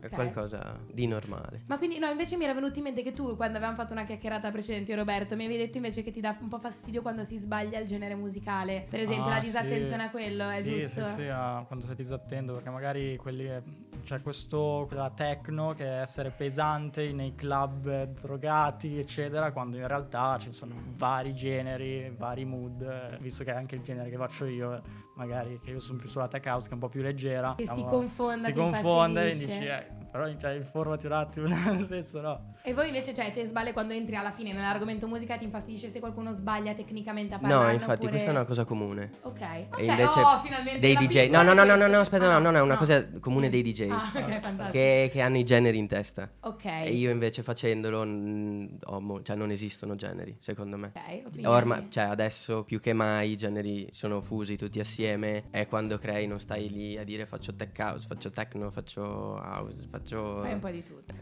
è 0.00 0.08
qualcosa 0.10 0.76
di 0.92 1.06
normale. 1.06 1.62
Ma 1.66 1.78
quindi 1.78 1.98
no, 1.98 2.08
invece 2.08 2.36
mi 2.36 2.44
era 2.44 2.52
venuto 2.54 2.78
in 2.78 2.84
mente 2.84 3.02
che 3.02 3.12
tu, 3.12 3.36
quando 3.36 3.56
avevamo 3.58 3.76
fatto 3.76 3.92
una 3.92 4.04
chiacchierata 4.04 4.50
precedente, 4.50 4.94
Roberto, 4.96 5.36
mi 5.36 5.44
avevi 5.44 5.58
detto 5.60 5.76
invece 5.76 6.02
che 6.02 6.10
ti 6.10 6.20
dà 6.20 6.36
un 6.40 6.48
po' 6.48 6.58
fastidio 6.58 7.00
quando 7.02 7.22
si 7.22 7.38
sbaglia 7.38 7.78
il 7.78 7.86
genere 7.86 8.14
musicale. 8.16 8.86
Per 8.88 8.98
esempio, 9.00 9.26
Ah, 9.26 9.34
la 9.36 9.40
disattenzione 9.40 10.02
sì. 10.02 10.08
a 10.08 10.10
quello, 10.10 10.48
è 10.48 10.56
sì, 10.56 10.80
giusto? 10.80 11.04
Sì, 11.04 11.12
sì, 11.14 11.28
ah, 11.28 11.64
quando 11.66 11.86
sei 11.86 11.94
disattento, 11.94 12.52
perché 12.52 12.70
magari 12.70 13.16
quelli 13.16 13.44
è- 13.44 13.62
c'è 14.02 14.20
questo, 14.22 14.86
quella 14.88 15.10
techno 15.10 15.74
che 15.74 15.84
è 15.84 16.00
essere 16.00 16.30
pesante 16.30 17.12
nei 17.12 17.34
club 17.34 17.86
eh, 17.86 18.08
drogati, 18.08 18.98
eccetera, 18.98 19.52
quando 19.52 19.76
in 19.76 19.86
realtà 19.86 20.38
ci 20.38 20.52
sono 20.52 20.74
vari 20.96 21.34
generi, 21.34 22.12
vari 22.16 22.44
mood, 22.44 22.80
eh, 22.82 23.18
visto 23.20 23.44
che 23.44 23.52
è 23.52 23.54
anche 23.54 23.76
il 23.76 23.82
genere 23.82 24.08
che 24.10 24.16
faccio 24.16 24.46
io, 24.46 24.74
eh, 24.76 24.80
magari 25.14 25.58
che 25.62 25.70
io 25.70 25.80
sono 25.80 25.98
più 25.98 26.08
sulla 26.08 26.28
tech 26.28 26.44
house 26.46 26.64
che 26.66 26.70
è 26.70 26.74
un 26.74 26.80
po' 26.80 26.88
più 26.88 27.02
leggera. 27.02 27.54
Che 27.56 27.64
si 27.66 27.74
diciamo, 27.74 27.90
confonda, 27.90 28.44
Si 28.44 28.52
confonde 28.52 29.30
e 29.30 29.36
dici, 29.36 29.64
eh, 29.66 29.86
però 30.10 30.28
cioè, 30.38 30.52
informati 30.52 31.06
un 31.06 31.12
attimo, 31.12 31.46
nel 31.70 31.84
senso 31.84 32.20
no. 32.20 32.54
E 32.62 32.74
voi 32.74 32.88
invece, 32.88 33.14
cioè, 33.14 33.32
te 33.32 33.46
sbagli 33.46 33.72
quando 33.72 33.94
entri 33.94 34.16
alla 34.16 34.32
fine 34.32 34.52
nell'argomento 34.52 35.06
musica 35.06 35.38
ti 35.38 35.44
infastidisce 35.44 35.88
se 35.88 36.00
qualcuno 36.00 36.32
sbaglia 36.32 36.74
tecnicamente 36.74 37.34
a 37.34 37.38
parlare? 37.38 37.66
No, 37.66 37.72
infatti, 37.72 37.92
oppure... 38.06 38.10
questa 38.10 38.28
è 38.28 38.32
una 38.32 38.44
cosa 38.44 38.64
comune. 38.64 39.10
Ok, 39.22 39.40
E 39.40 39.84
invece 39.84 40.20
oh, 40.20 40.40
finalmente 40.40 40.78
dei 40.80 40.96
DJ. 40.96 41.30
No, 41.30 41.42
no, 41.42 41.52
no, 41.54 41.64
no, 41.64 41.76
no, 41.76 41.86
no, 41.86 42.00
aspetta, 42.00 42.26
no, 42.26 42.30
Ah, 42.30 42.38
no, 42.38 42.50
no, 42.50 42.58
è 42.58 42.60
una 42.62 42.72
no. 42.74 42.78
cosa 42.78 43.06
comune 43.18 43.48
dei 43.50 43.62
DJ. 43.62 43.90
Ah, 43.90 44.10
ok, 44.14 44.40
fantastico. 44.40 44.70
Che, 44.70 45.08
che 45.12 45.20
hanno 45.20 45.36
i 45.36 45.44
generi 45.44 45.78
in 45.78 45.86
testa. 45.86 46.30
Ok. 46.40 46.64
E 46.64 46.92
io 46.92 47.10
invece 47.10 47.42
facendolo, 47.42 48.04
mm, 48.04 48.66
ho 48.84 49.00
mo- 49.00 49.22
cioè 49.22 49.36
non 49.36 49.50
esistono 49.50 49.94
generi, 49.94 50.36
secondo 50.38 50.76
me. 50.76 50.92
Ok. 50.94 51.46
Ormai, 51.46 51.86
cioè 51.90 52.04
adesso 52.04 52.64
più 52.64 52.80
che 52.80 52.92
mai 52.92 53.32
i 53.32 53.36
generi 53.36 53.88
sono 53.92 54.20
fusi 54.20 54.56
tutti 54.56 54.80
assieme 54.80 55.44
e 55.50 55.66
quando 55.66 55.98
crei 55.98 56.26
non 56.26 56.40
stai 56.40 56.68
lì 56.70 56.96
a 56.96 57.04
dire 57.04 57.26
faccio 57.26 57.54
tech 57.54 57.76
house, 57.78 58.06
faccio 58.06 58.30
techno, 58.30 58.70
faccio 58.70 59.02
house, 59.02 59.86
faccio... 59.90 59.99
Fai 60.42 60.52
un 60.54 60.58
po' 60.60 60.70
di 60.70 60.82
tutto. 60.82 61.14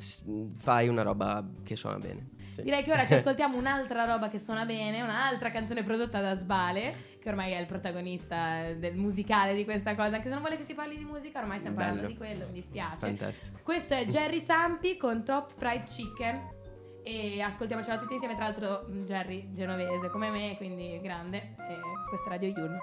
Fai 0.56 0.88
una 0.88 1.02
roba 1.02 1.44
che 1.62 1.76
suona 1.76 1.98
bene. 1.98 2.30
sì. 2.50 2.62
Direi 2.62 2.82
che 2.82 2.92
ora 2.92 3.06
ci 3.06 3.14
ascoltiamo 3.14 3.56
un'altra 3.56 4.04
roba 4.04 4.28
che 4.28 4.38
suona 4.38 4.64
bene, 4.64 5.02
un'altra 5.02 5.50
canzone 5.50 5.82
prodotta 5.82 6.20
da 6.20 6.34
Sbale, 6.34 7.16
che 7.20 7.28
ormai 7.28 7.52
è 7.52 7.58
il 7.58 7.66
protagonista 7.66 8.72
del 8.72 8.94
musicale 8.96 9.54
di 9.54 9.64
questa 9.64 9.94
cosa. 9.94 10.16
Anche 10.16 10.28
se 10.28 10.30
non 10.34 10.40
vuole 10.40 10.56
che 10.56 10.64
si 10.64 10.74
parli 10.74 10.96
di 10.96 11.04
musica, 11.04 11.40
ormai 11.40 11.58
stiamo 11.58 11.76
parlando 11.76 12.02
Bello. 12.02 12.12
di 12.12 12.18
quello, 12.18 12.46
mi 12.46 12.52
dispiace. 12.52 12.96
Fantastico. 12.98 13.58
Questo 13.62 13.94
è 13.94 14.06
Jerry 14.06 14.40
Sampi 14.40 14.96
con 14.96 15.24
Top 15.24 15.52
Fried 15.56 15.84
Chicken. 15.84 16.56
E 17.08 17.40
ascoltiamocela 17.40 17.96
tutti 17.96 18.12
insieme. 18.12 18.34
Tra 18.34 18.44
l'altro, 18.44 18.84
mm, 18.86 19.06
Jerry 19.06 19.48
genovese 19.54 20.10
come 20.10 20.28
me, 20.28 20.56
quindi 20.58 21.00
grande. 21.00 21.54
E 21.56 21.80
questa 22.06 22.26
è 22.26 22.32
Radio 22.32 22.48
Yulm. 22.48 22.76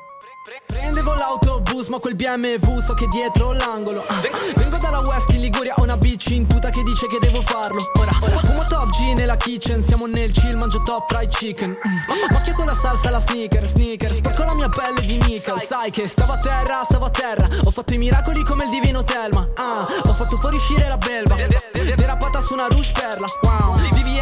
Prendevo 0.68 1.16
l'autobus 1.16 1.88
ma 1.88 1.98
quel 1.98 2.14
BMW 2.14 2.80
so 2.80 2.94
che 2.94 3.08
dietro 3.08 3.54
l'angolo 3.54 4.06
ah. 4.06 4.22
Vengo 4.56 4.78
dalla 4.78 5.00
West 5.00 5.32
in 5.32 5.40
Liguria 5.40 5.74
ho 5.76 5.82
una 5.82 5.98
bitch 5.98 6.28
in 6.28 6.46
tuta 6.46 6.70
che 6.70 6.84
dice 6.84 7.08
che 7.08 7.18
devo 7.20 7.42
farlo 7.42 7.92
Ora 7.96 8.12
fumo 8.44 8.64
top 8.66 8.90
G 8.90 9.16
nella 9.16 9.38
kitchen 9.38 9.82
Siamo 9.82 10.06
nel 10.06 10.32
chill 10.32 10.56
mangio 10.56 10.84
top 10.84 11.12
fried 11.12 11.30
chicken 11.30 11.72
mm. 11.72 12.32
Macchio 12.32 12.54
con 12.54 12.68
la 12.68 12.76
salsa 12.76 13.10
la 13.10 13.18
sneaker 13.18 13.66
sneaker 13.66 14.14
Sporco 14.14 14.44
la 14.44 14.54
mia 14.54 14.70
pelle 14.70 15.02
di 15.02 15.20
nickel 15.24 15.60
Sai 15.62 15.90
che 15.90 16.08
stavo 16.08 16.34
a 16.34 16.38
terra 16.38 16.84
stavo 16.84 17.06
a 17.06 17.10
terra 17.10 17.48
Ho 17.64 17.72
fatto 17.72 17.94
i 17.96 17.98
miracoli 17.98 18.44
come 18.44 18.66
il 18.66 18.70
divino 18.70 19.04
Telma 19.04 19.50
ah. 19.56 19.82
Ho 19.82 20.14
fatto 20.14 20.38
fuoriuscire 20.38 20.88
la 20.88 20.98
belva 20.98 21.36
Derapata 21.96 22.40
su 22.42 22.54
una 22.54 22.68
rouge 22.68 22.92
perla 22.92 23.26
wow. 23.42 23.75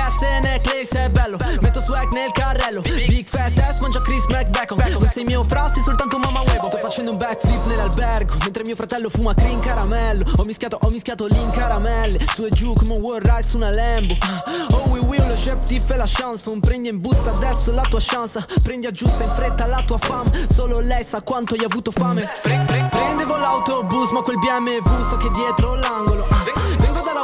VVS 0.03 0.39
necklace 0.41 1.05
è 1.05 1.09
bello. 1.09 1.37
Metto 1.61 1.79
swag 1.81 2.11
nel 2.11 2.31
carrello. 2.31 2.81
Big 2.81 3.27
fat 3.27 3.57
ass 3.59 3.79
mangia 3.79 4.01
Chris 4.01 4.25
McBacon. 4.27 4.77
Non 4.91 5.03
sei 5.03 5.23
mio 5.23 5.43
fra 5.47 5.71
sei 5.73 5.81
soltanto 5.81 6.17
mamma 6.17 6.41
webo 6.41 6.67
Sto 6.67 6.77
facendo 6.77 7.11
un 7.11 7.17
backflip 7.17 7.65
nell'albergo 7.67 8.35
Mentre 8.41 8.63
mio 8.65 8.75
fratello 8.75 9.09
fuma 9.09 9.33
cream 9.33 9.59
caramello. 9.61 10.25
Ho 10.37 10.43
mischiato, 10.43 10.77
ho 10.81 10.89
mischiato 10.89 11.25
lì 11.25 11.39
in 11.39 11.51
caramelle. 11.51 12.19
Su 12.33 12.43
e 12.45 12.49
giù 12.49 12.73
come 12.73 12.93
un 12.93 13.01
world 13.01 13.27
ride 13.27 13.47
su 13.47 13.57
una 13.57 13.71
Lambo. 13.73 14.15
Oh 14.71 14.89
we 14.89 14.99
will, 14.99 15.25
le 15.27 15.35
chef 15.35 15.63
ti 15.65 15.79
fa 15.79 15.95
la 15.95 16.05
chanson 16.07 16.59
Prendi 16.59 16.89
in 16.89 16.99
busta 16.99 17.31
adesso 17.31 17.71
la 17.71 17.83
tua 17.83 17.99
chance. 18.01 18.45
Prendi 18.63 18.87
aggiusta 18.87 19.23
in 19.23 19.31
fretta 19.31 19.65
la 19.65 19.81
tua 19.85 19.97
fame. 19.97 20.47
Solo 20.53 20.79
lei 20.79 21.03
sa 21.03 21.21
quanto 21.21 21.53
hai 21.53 21.63
avuto 21.63 21.91
fame. 21.91 22.29
Prendevo 22.41 23.37
l'autobus 23.37 24.11
ma 24.11 24.21
quel 24.21 24.37
BMW 24.37 25.09
so 25.09 25.17
che 25.17 25.29
dietro 25.31 25.75
l'angolo. 25.75 26.12
ah. 26.12 26.12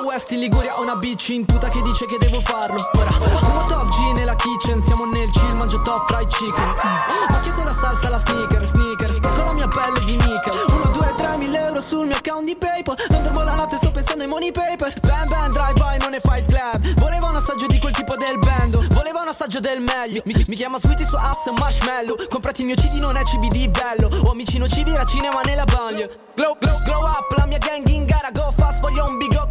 West 0.09 0.31
in 0.31 0.39
Liguria 0.39 0.75
ho 0.75 0.81
una 0.81 0.95
bitch 0.95 1.29
in 1.29 1.45
tuta 1.45 1.69
che 1.69 1.83
dice 1.83 2.07
che 2.07 2.17
devo 2.17 2.41
farlo. 2.41 2.89
Ora 2.97 3.11
fumo 3.11 3.63
top 3.67 3.85
G 3.89 4.15
nella 4.15 4.33
kitchen 4.33 4.81
Siamo 4.81 5.05
nel 5.05 5.29
chill 5.29 5.53
mangio 5.53 5.79
top 5.81 6.09
fried 6.09 6.27
chicken. 6.29 6.65
Mm. 6.65 7.31
Macchio 7.31 7.53
con 7.53 7.65
la 7.65 7.75
salsa 7.79 8.09
la 8.09 8.17
sneaker 8.17 8.65
sneaker? 8.65 9.13
Sporco 9.13 9.43
la 9.43 9.53
mia 9.53 9.67
pelle 9.67 9.99
di 10.05 10.13
nickel. 10.13 10.65
1, 10.67 10.91
2, 10.93 11.13
3 11.15 11.37
mille 11.37 11.63
euro 11.63 11.79
sul 11.79 12.07
mio 12.07 12.15
account 12.15 12.43
di 12.45 12.55
PayPal. 12.55 12.95
Non 13.09 13.21
dormo 13.21 13.43
la 13.43 13.53
notte 13.53 13.75
sto 13.75 13.91
pensando 13.91 14.23
ai 14.23 14.29
money 14.29 14.51
paper. 14.51 14.91
Bam 14.99 15.27
bam 15.27 15.51
drive 15.51 15.73
by 15.73 15.97
non 15.99 16.15
è 16.15 16.19
fight 16.19 16.51
club. 16.51 16.99
Voleva 16.99 17.27
un 17.27 17.35
assaggio 17.35 17.67
di 17.67 17.77
quel 17.77 17.93
tipo 17.93 18.15
del 18.15 18.39
bando. 18.39 18.83
Voleva 18.89 19.21
un 19.21 19.27
assaggio 19.27 19.59
del 19.59 19.79
meglio. 19.79 20.23
Mi, 20.25 20.33
mi 20.47 20.55
chiama 20.55 20.79
Sweetie 20.79 21.05
su 21.05 21.17
ass 21.17 21.45
marshmallow. 21.55 22.15
Comprati 22.29 22.61
il 22.61 22.65
mio 22.65 22.75
CD 22.75 22.97
non 22.97 23.15
è 23.15 23.21
CBD 23.21 23.69
bello. 23.69 24.09
Ho 24.25 24.31
amici 24.31 24.57
nocivi 24.57 24.91
da 24.91 25.05
cinema 25.05 25.41
nella 25.41 25.65
banlieue 25.65 26.09
Glow, 26.33 26.57
glow, 26.59 26.81
glow 26.83 27.05
up 27.05 27.31
la 27.37 27.45
mia 27.45 27.59
gang 27.59 27.87
in 27.89 28.07
gara. 28.07 28.31
Go 28.31 28.51
fast 28.57 28.79
voglio 28.81 29.05
un 29.07 29.17
big 29.17 29.35
go 29.35 29.47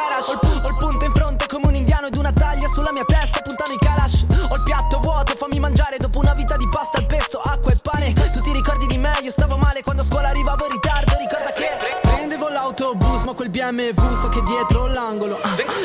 garage 0.00 0.30
Ho 0.30 0.34
il, 0.34 0.64
ho 0.64 0.68
il 0.68 0.76
punto 0.78 1.04
in 1.04 1.12
fronte 1.12 1.46
come 1.46 1.66
un 1.66 1.74
indiano 1.74 2.06
Ed 2.06 2.16
una 2.16 2.32
taglia 2.32 2.68
sulla 2.72 2.92
mia 2.92 3.04
testa 3.04 3.40
puntano 3.40 3.72
i 3.72 3.78
kalash 3.78 4.24
Ho 4.48 4.54
il 4.54 4.62
piatto 4.64 4.98
vuoto 5.00 5.34
fammi 5.36 5.60
mangiare 5.60 5.98
Dopo 5.98 6.18
una 6.18 6.34
vita 6.34 6.56
di 6.56 6.68
pasta 6.68 6.98
al 6.98 7.06
pesto 7.06 7.38
acqua 7.38 7.72
e 7.72 7.76
pane. 7.82 8.12
Tu 8.12 8.40
ti 8.40 8.52
ricordi 8.52 8.86
di 8.86 8.98
me? 8.98 9.12
Io 9.22 9.30
stavo 9.30 9.56
male 9.56 9.82
Quando 9.82 10.02
a 10.02 10.04
scuola 10.04 10.28
arrivavo 10.28 10.64
in 10.64 10.72
ritardo. 10.72 11.16
Ricorda 11.18 11.52
che 11.52 11.68
Prendevo 12.00 12.48
l'autobus 12.48 13.22
ma 13.24 13.34
quel 13.34 13.50
BMW 13.50 14.20
so 14.20 14.28
che 14.28 14.42
dietro 14.42 14.86
l'angolo. 14.86 15.38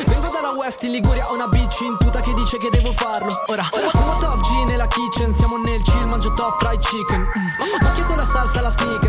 Vengo 0.06 0.28
dalla 0.28 0.52
West 0.52 0.82
in 0.82 0.92
Liguria 0.92 1.30
ho 1.30 1.34
una 1.34 1.48
bitch 1.48 1.80
in 1.80 1.96
tuta 1.98 2.20
che 2.20 2.32
dice 2.34 2.58
che 2.58 2.68
devo 2.70 2.92
farlo. 2.92 3.42
Ora 3.46 3.68
fumo 3.70 4.16
top 4.16 4.40
G 4.40 4.68
nella 4.68 4.86
kitchen 4.86 5.32
Siamo 5.32 5.56
nel 5.58 5.82
chill 5.82 6.06
mangio 6.06 6.32
top 6.32 6.58
fried 6.62 6.80
chicken. 6.80 7.20
Mm. 7.20 7.82
Macchio 7.82 8.04
con 8.06 8.16
la 8.16 8.26
salsa 8.26 8.60
la 8.60 8.70
sneaker 8.70 8.96
sneaker 8.96 9.05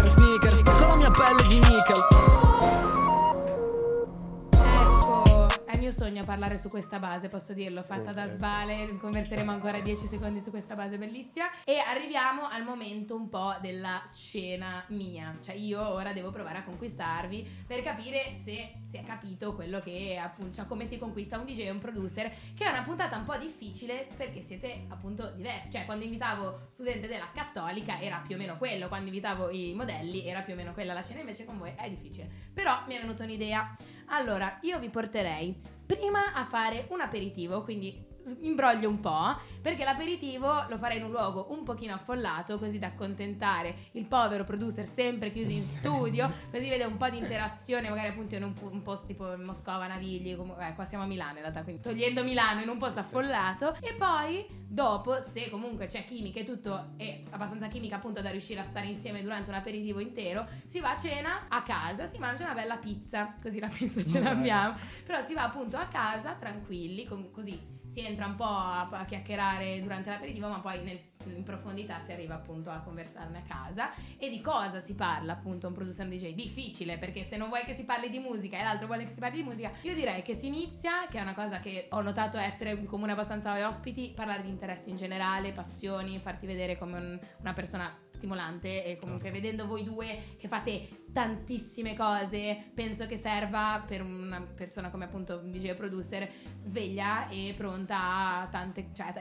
parlare 6.38 6.60
su 6.60 6.70
questa 6.70 7.00
base, 7.00 7.30
posso 7.30 7.54
dirlo, 7.54 7.82
fatta 7.82 8.12
da. 8.12 8.28
Sbale, 8.28 8.96
converseremo 9.00 9.50
ancora 9.50 9.80
10 9.80 10.06
secondi 10.06 10.40
su 10.40 10.52
questa 10.52 10.76
base 10.76 11.00
bellissima 11.00 11.48
e 11.64 11.80
arriviamo 11.80 12.48
al 12.48 12.64
momento 12.64 13.16
un 13.16 13.28
po' 13.28 13.56
della 13.60 14.04
cena 14.14 14.84
mia, 14.90 15.36
cioè 15.44 15.56
io 15.56 15.82
ora 15.82 16.14
devo 16.14 16.30
provare 16.30 16.60
a 16.60 16.64
conquistarvi 16.64 17.64
per 17.66 17.82
capire 17.82 18.36
se 18.44 18.74
si 18.86 18.98
è 18.98 19.04
capito 19.04 19.56
quello 19.56 19.80
che 19.80 20.20
appunto, 20.22 20.58
cioè 20.58 20.66
come 20.68 20.86
si 20.86 21.00
conquista 21.00 21.40
un 21.40 21.46
DJ 21.46 21.62
e 21.62 21.72
un 21.72 21.80
producer, 21.80 22.32
che 22.54 22.66
è 22.66 22.70
una 22.70 22.84
puntata 22.84 23.18
un 23.18 23.24
po' 23.24 23.38
difficile 23.38 24.08
perché 24.16 24.44
siete 24.44 24.86
appunto 24.90 25.32
diversi, 25.32 25.72
cioè 25.72 25.86
quando 25.86 26.04
invitavo 26.04 26.66
studente 26.68 27.08
della 27.08 27.32
cattolica 27.34 28.00
era 28.00 28.22
più 28.24 28.36
o 28.36 28.38
meno 28.38 28.58
quello, 28.58 28.90
quando 28.90 29.08
invitavo 29.08 29.50
i 29.50 29.74
modelli 29.74 30.28
era 30.28 30.42
più 30.42 30.54
o 30.54 30.56
meno 30.56 30.74
quella 30.74 30.94
la 30.94 31.02
cena, 31.02 31.22
invece 31.22 31.46
con 31.46 31.58
voi 31.58 31.74
è 31.76 31.90
difficile, 31.90 32.30
però 32.54 32.84
mi 32.86 32.94
è 32.94 33.00
venuta 33.00 33.24
un'idea. 33.24 33.76
Allora, 34.10 34.60
io 34.62 34.80
vi 34.80 34.90
porterei 34.90 35.76
prima 35.88 36.34
a 36.34 36.46
fare 36.46 36.86
un 36.90 37.00
aperitivo, 37.00 37.64
quindi 37.64 38.07
imbroglio 38.42 38.90
un 38.90 39.00
po', 39.00 39.38
perché 39.62 39.84
l'aperitivo 39.84 40.66
lo 40.70 40.78
farei 40.78 40.98
in 40.98 41.04
un 41.04 41.12
luogo 41.12 41.48
un 41.50 41.64
pochino 41.64 41.94
affollato, 41.94 42.58
così 42.58 42.80
da 42.80 42.88
accontentare 42.88 43.76
il 43.94 44.06
povero 44.06 44.44
producer 44.44 44.86
sempre 44.86 45.32
chiuso 45.32 45.52
in 45.52 45.64
studio, 45.64 46.32
così 46.52 46.70
vede 46.70 46.86
un 46.86 46.98
po' 46.98 47.10
di 47.10 47.18
interazione, 47.18 47.90
magari 47.90 48.10
appunto 48.10 48.36
in 48.36 48.44
un, 48.44 48.54
un 48.62 48.82
posto 48.82 49.06
tipo 49.06 49.36
Moscova, 49.38 49.88
Navigli, 49.88 50.36
com- 50.36 50.56
eh, 50.60 50.74
qua 50.76 50.86
siamo 50.86 51.04
a 51.04 51.08
Milano 51.08 51.36
in 51.36 51.42
realtà, 51.42 51.64
quindi 51.64 51.82
togliendo 51.82 52.24
Milano 52.24 52.62
in 52.62 52.70
un 52.70 52.78
posto 52.78 53.00
affollato, 53.00 53.76
e 53.82 53.94
poi 53.94 54.46
dopo, 54.68 55.22
se 55.22 55.50
comunque 55.50 55.88
c'è 55.88 56.06
chimica 56.06 56.40
e 56.40 56.44
tutto, 56.44 56.94
è 56.98 57.22
abbastanza 57.32 57.68
chimica 57.68 57.96
appunto 57.96 58.22
da 58.22 58.30
riuscire 58.30 58.60
a 58.60 58.64
stare 58.64 58.88
insieme 58.88 59.22
durante 59.22 59.50
un 59.50 59.56
aperitivo 59.56 60.00
intero, 60.00 60.46
si 60.68 60.80
va 60.80 60.92
a 60.92 60.98
cena 60.98 61.46
a 61.48 61.64
casa, 61.64 62.06
si 62.06 62.18
mangia 62.18 62.44
una 62.44 62.54
bella 62.54 62.78
pizza, 62.78 63.36
così 63.42 63.60
la 63.60 63.70
pizza 63.70 64.04
ce 64.04 64.20
l'abbiamo, 64.20 64.76
però 65.06 65.22
si 65.22 65.34
va 65.34 65.44
appunto 65.44 65.78
a 65.78 65.88
casa 65.88 66.34
tranquilli, 66.34 67.06
com- 67.06 67.32
così 67.32 67.76
si 67.98 68.06
entra 68.06 68.28
un 68.28 68.36
po' 68.36 68.44
a, 68.44 68.88
a 68.92 69.06
chiacchierare 69.06 69.82
durante 69.82 70.12
l'aperitivo, 70.12 70.48
ma 70.48 70.60
poi 70.60 70.84
nel, 70.84 71.00
in 71.36 71.44
profondità 71.44 72.00
si 72.00 72.12
arriva 72.12 72.36
appunto 72.36 72.70
a 72.70 72.80
conversarne 72.80 73.40
a 73.40 73.42
casa. 73.42 73.90
E 74.18 74.30
di 74.30 74.42
cosa 74.42 74.80
si 74.80 74.96
parla 74.96 75.34
appunto 75.34 75.68
un 75.68 75.74
producer 75.74 76.08
DJ? 76.08 76.34
Difficile, 76.34 76.98
perché 76.98 77.24
se 77.24 77.38
non 77.38 77.50
vuoi 77.50 77.64
che 77.64 77.74
si 77.74 77.86
parli 77.86 78.10
di 78.10 78.20
musica 78.20 78.58
e 78.58 78.64
l'altro 78.64 78.88
vuole 78.88 79.06
che 79.06 79.12
si 79.12 79.20
parli 79.20 79.38
di 79.38 79.44
musica, 79.44 79.72
io 79.82 79.94
direi 79.94 80.22
che 80.22 80.34
si 80.34 80.48
inizia, 80.48 81.08
che 81.10 81.18
è 81.18 81.22
una 81.22 81.34
cosa 81.34 81.60
che 81.60 81.88
ho 81.92 82.02
notato 82.02 82.38
essere 82.38 82.84
comune 82.86 83.12
abbastanza 83.12 83.52
ai 83.52 83.64
ospiti, 83.64 84.12
parlare 84.16 84.42
di 84.42 84.50
interessi 84.50 84.90
in 84.90 84.98
generale, 84.98 85.52
passioni, 85.52 86.20
farti 86.20 86.46
vedere 86.46 86.78
come 86.78 86.98
un, 86.98 87.20
una 87.40 87.54
persona 87.54 87.96
stimolante 88.18 88.84
e 88.84 88.98
comunque 88.98 89.30
Certo. 89.30 89.42
vedendo 89.42 89.68
voi 89.68 89.84
due 89.84 90.36
che 90.38 90.48
fate 90.48 91.06
tantissime 91.12 91.96
cose, 91.96 92.70
penso 92.74 93.08
che 93.08 93.18
serva 93.18 93.84
per 93.88 94.02
una 94.04 94.42
persona 94.42 94.90
come 94.90 95.06
appunto 95.06 95.40
un 95.44 95.52
DJ 95.52 95.74
producer 95.74 96.30
sveglia 96.62 97.28
e 97.30 97.54
pronta 97.58 98.42
a 98.42 98.48
tante, 98.52 98.90
cioè, 98.94 99.14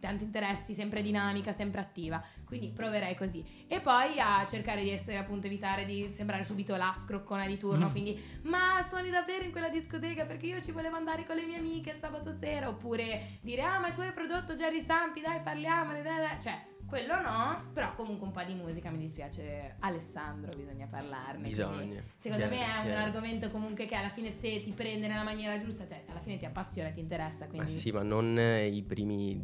tanti 0.00 0.24
interessi, 0.24 0.72
sempre 0.72 1.02
dinamica, 1.02 1.51
sempre 1.52 1.80
attiva. 1.80 2.22
Quindi 2.44 2.68
proverei 2.70 3.14
così. 3.14 3.44
E 3.66 3.80
poi 3.80 4.18
a 4.18 4.44
cercare 4.46 4.82
di 4.82 4.90
essere 4.90 5.16
appunto 5.18 5.46
evitare 5.46 5.84
di 5.84 6.10
sembrare 6.12 6.44
subito 6.44 6.76
la 6.76 6.92
scroccona 6.94 7.46
di 7.46 7.56
turno, 7.58 7.88
Mm. 7.88 7.90
quindi 7.90 8.20
ma 8.42 8.82
suoni 8.86 9.10
davvero 9.10 9.44
in 9.44 9.50
quella 9.52 9.68
discoteca 9.68 10.24
perché 10.26 10.46
io 10.46 10.60
ci 10.62 10.72
volevo 10.72 10.96
andare 10.96 11.24
con 11.26 11.36
le 11.36 11.44
mie 11.44 11.56
amiche 11.58 11.90
il 11.90 11.98
sabato 11.98 12.30
sera 12.32 12.68
oppure 12.68 13.38
dire 13.40 13.62
"Ah, 13.62 13.78
ma 13.80 13.90
tu 13.92 14.00
hai 14.00 14.12
prodotto 14.12 14.54
Jerry 14.54 14.80
Sampi, 14.80 15.20
dai, 15.20 15.40
parliamone". 15.40 16.02
dai, 16.02 16.18
dai". 16.18 16.40
Cioè 16.40 16.70
quello 16.86 17.14
no, 17.22 17.70
però 17.72 17.94
comunque 17.94 18.26
un 18.26 18.32
po' 18.34 18.42
di 18.42 18.52
musica 18.52 18.90
mi 18.90 18.98
dispiace. 18.98 19.76
Alessandro, 19.78 20.50
bisogna 20.54 20.86
parlarne. 20.86 21.44
Bisogna. 21.48 22.02
Secondo 22.16 22.48
Chiaro, 22.48 22.54
me 22.54 22.74
è 22.74 22.78
un 22.80 22.84
chiaro. 22.84 23.04
argomento 23.06 23.50
comunque 23.50 23.86
che 23.86 23.94
alla 23.94 24.10
fine 24.10 24.30
se 24.30 24.62
ti 24.62 24.72
prende 24.72 25.08
nella 25.08 25.22
maniera 25.22 25.58
giusta, 25.58 25.84
te, 25.84 26.02
alla 26.06 26.20
fine 26.20 26.36
ti 26.38 26.44
appassiona, 26.44 26.90
ti 26.90 27.00
interessa. 27.00 27.46
Ma 27.46 27.50
Quindi... 27.52 27.72
sì, 27.72 27.90
ma 27.92 28.02
non 28.02 28.38
i 28.38 28.82
primi 28.82 29.40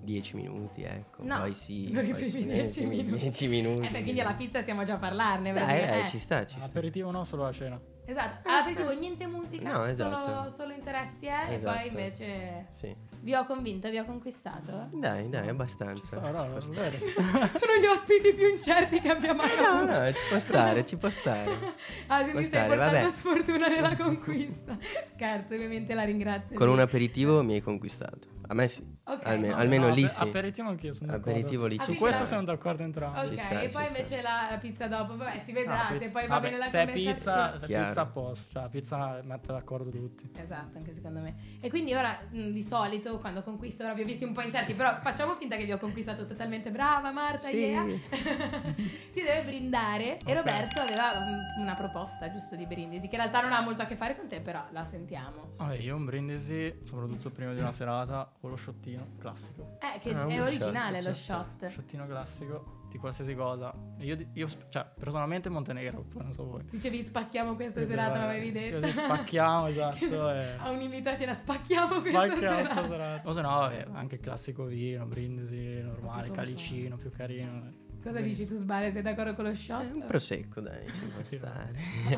dieci 0.00 0.36
minuti, 0.36 0.82
ecco. 0.82 1.22
No, 1.24 1.38
poi 1.38 1.54
sì, 1.54 1.90
poi 1.92 2.02
primi 2.04 2.24
sì, 2.24 2.44
dieci 2.46 2.82
i 2.82 2.86
primi 2.86 3.02
minuti. 3.02 3.20
dieci 3.20 3.46
minuti. 3.48 3.86
Eh 3.86 3.90
beh, 3.90 4.02
quindi 4.02 4.20
alla 4.20 4.34
pizza 4.34 4.62
siamo 4.62 4.84
già 4.84 4.94
a 4.94 4.98
parlarne. 4.98 5.52
Dai, 5.52 5.86
dai, 5.86 6.02
eh. 6.02 6.08
ci 6.08 6.18
sta, 6.18 6.44
ci 6.46 6.58
sta. 6.58 6.66
Aperitivo 6.66 7.10
no, 7.10 7.24
solo 7.24 7.44
la 7.44 7.52
cena. 7.52 7.80
Esatto, 8.10 8.48
all'aperitivo 8.48 8.90
niente 8.94 9.26
musica, 9.26 9.68
No, 9.70 9.74
solo, 9.80 9.84
esatto. 9.86 10.48
solo 10.50 10.72
interessi 10.72 11.26
eh, 11.26 11.50
e 11.50 11.54
Esatto. 11.56 11.78
poi 11.78 11.88
invece 11.88 12.66
Sì. 12.70 12.96
vi 13.20 13.34
ho 13.34 13.44
convinto, 13.44 13.90
vi 13.90 13.98
ho 13.98 14.06
conquistato. 14.06 14.88
Dai, 14.94 15.28
dai, 15.28 15.46
abbastanza. 15.48 16.18
No, 16.18 16.30
no, 16.46 16.58
Ci 16.58 16.70
può 16.70 16.82
no. 16.84 16.88
Sono 17.60 17.72
gli 17.78 17.84
ospiti 17.86 18.32
più 18.32 18.48
incerti 18.48 19.00
che 19.00 19.10
abbiamo 19.10 19.42
mai 19.42 19.54
No, 19.60 19.66
avuto. 19.66 19.92
no, 20.00 20.12
ci 20.12 20.20
può 20.30 20.38
stare, 20.38 20.84
ci 20.86 20.96
può 20.96 21.10
stare. 21.10 21.50
Ah, 22.08 22.24
se 22.24 22.30
Può 22.30 22.40
mi 22.40 22.46
stai 22.46 22.64
stare, 22.64 22.68
portando 22.68 22.98
vabbè. 23.08 23.10
sfortuna 23.14 23.68
nella 23.68 23.94
conquista. 23.96 24.78
Scherzo, 25.12 25.52
ovviamente 25.52 25.92
la 25.92 26.04
ringrazio. 26.04 26.56
Con 26.56 26.66
sì. 26.68 26.72
un 26.72 26.80
aperitivo 26.80 27.42
mi 27.42 27.52
hai 27.54 27.60
conquistato. 27.60 28.36
A 28.50 28.54
me 28.54 28.66
sì. 28.68 28.82
Ok. 29.04 29.26
Almeno, 29.26 29.54
No, 29.54 29.60
almeno 29.60 29.88
No, 29.88 29.94
lì 29.94 30.08
sì. 30.08 30.22
Aperitivo 30.22 30.68
anch'io 30.70 30.94
sono 30.94 31.10
d'accordo. 31.10 31.30
Aperitivo 31.30 31.66
lì 31.66 31.76
Ah, 31.78 31.84
ci 31.84 31.92
Su 31.94 32.00
questo 32.00 32.24
siamo 32.24 32.44
d'accordo 32.44 32.82
entrambi. 32.82 33.18
Ok, 33.26 33.38
sta, 33.38 33.60
e 33.60 33.68
poi 33.68 33.86
invece 33.86 34.22
la, 34.22 34.48
la 34.50 34.56
pizza 34.56 34.86
dopo, 34.86 35.16
vabbè, 35.18 35.38
si 35.40 35.52
vedrà 35.52 35.82
No, 35.82 35.88
se 35.90 35.98
pizza- 35.98 36.12
poi 36.12 36.22
va 36.26 36.34
vabbè, 36.36 36.46
bene 36.46 36.58
la 36.58 36.64
se 36.64 36.82
è 36.82 36.92
pizza, 36.92 37.58
se 37.58 37.64
è 37.64 37.68
Chiaro. 37.68 37.92
Pizza 37.98 38.00
a 38.02 38.06
posto, 38.06 38.52
cioè 38.52 38.62
la 38.62 38.68
pizza 38.68 39.20
mette 39.24 39.52
d'accordo 39.52 39.90
tutti. 39.90 40.30
Esatto, 40.36 40.78
anche 40.78 40.92
secondo 40.92 41.20
me. 41.20 41.58
E 41.60 41.68
quindi 41.70 41.94
ora, 41.94 42.18
mh, 42.30 42.50
di 42.50 42.62
solito, 42.62 43.18
quando 43.18 43.42
conquisto, 43.42 43.84
ora 43.84 43.94
vi 43.94 44.02
ho 44.02 44.04
visti 44.04 44.24
un 44.24 44.32
po' 44.32 44.40
incerti, 44.42 44.74
però 44.74 45.00
facciamo 45.00 45.34
finta 45.34 45.56
che 45.56 45.64
vi 45.64 45.72
ho 45.72 45.78
conquistato 45.78 46.26
totalmente 46.26 46.70
brava, 46.70 47.10
Marta, 47.10 47.48
Sì. 47.48 47.56
yeah. 47.56 47.84
si 49.10 49.22
deve 49.22 49.42
brindare 49.44 50.18
e 50.18 50.30
Ok. 50.30 50.34
Roberto 50.36 50.80
aveva 50.80 51.12
una 51.58 51.74
proposta, 51.74 52.30
giusto, 52.30 52.56
di 52.56 52.66
brindisi, 52.66 53.08
che 53.08 53.16
in 53.16 53.22
realtà 53.22 53.40
non 53.40 53.52
ha 53.52 53.60
molto 53.60 53.82
a 53.82 53.86
che 53.86 53.96
fare 53.96 54.16
con 54.16 54.28
te, 54.28 54.40
però 54.40 54.64
la 54.70 54.84
sentiamo. 54.84 55.52
Vabbè, 55.56 55.76
io 55.76 55.96
un 55.96 56.04
brindisi, 56.04 56.80
soprattutto 56.84 57.30
prima 57.30 57.52
di 57.52 57.60
una 57.60 57.72
serata, 57.72 58.30
con 58.40 58.50
lo 58.50 58.56
shottino 58.56 59.06
classico. 59.18 59.78
Eh, 59.80 59.98
che 60.00 60.14
Ah, 60.14 60.26
è 60.26 60.40
originale 60.40 61.00
shot, 61.00 61.08
lo 61.08 61.14
sì, 61.14 61.22
shot. 61.24 61.68
Shottino 61.68 62.06
classico 62.06 62.76
di 62.88 62.98
qualsiasi 62.98 63.34
cosa. 63.34 63.74
Io, 63.98 64.16
io 64.32 64.48
cioè, 64.68 64.86
personalmente 64.98 65.48
Montenegro, 65.48 66.02
poi 66.02 66.22
non 66.22 66.32
so 66.32 66.44
voi. 66.46 66.62
Dicevi 66.70 67.02
spacchiamo 67.02 67.54
questa 67.54 67.80
Così 67.80 67.92
serata, 67.92 68.18
ma 68.18 68.24
avevi 68.28 68.52
detto. 68.52 68.80
Così 68.80 68.92
spacchiamo, 68.92 69.66
esatto. 69.68 70.30
e- 70.30 70.56
A 70.58 70.70
un 70.70 70.80
invito 70.80 71.08
a 71.10 71.14
cena 71.16 71.34
spacchiamo 71.34 71.86
questa 72.00 72.08
Spacchiamo 72.08 72.56
serata. 72.56 72.64
sta 72.64 72.86
serata. 72.88 73.28
O 73.28 73.32
se 73.32 73.40
no, 73.40 73.48
vabbè, 73.48 73.86
anche 73.92 74.18
classico 74.18 74.64
vino, 74.64 75.06
brindisi 75.06 75.80
normale, 75.82 76.30
calicino, 76.30 76.96
più 76.96 77.10
carino. 77.10 77.86
Eh. 77.98 78.02
Cosa 78.02 78.20
dici 78.20 78.46
tu, 78.46 78.56
Sbale? 78.56 78.90
Sei 78.92 79.02
d'accordo 79.02 79.34
con 79.34 79.44
lo 79.44 79.50
Eh, 79.50 79.54
shot? 79.54 79.92
un 79.92 80.04
prosecco, 80.06 80.60
dai, 80.60 80.86
ci 80.86 81.00
può 81.06 81.22
stare. 81.22 81.74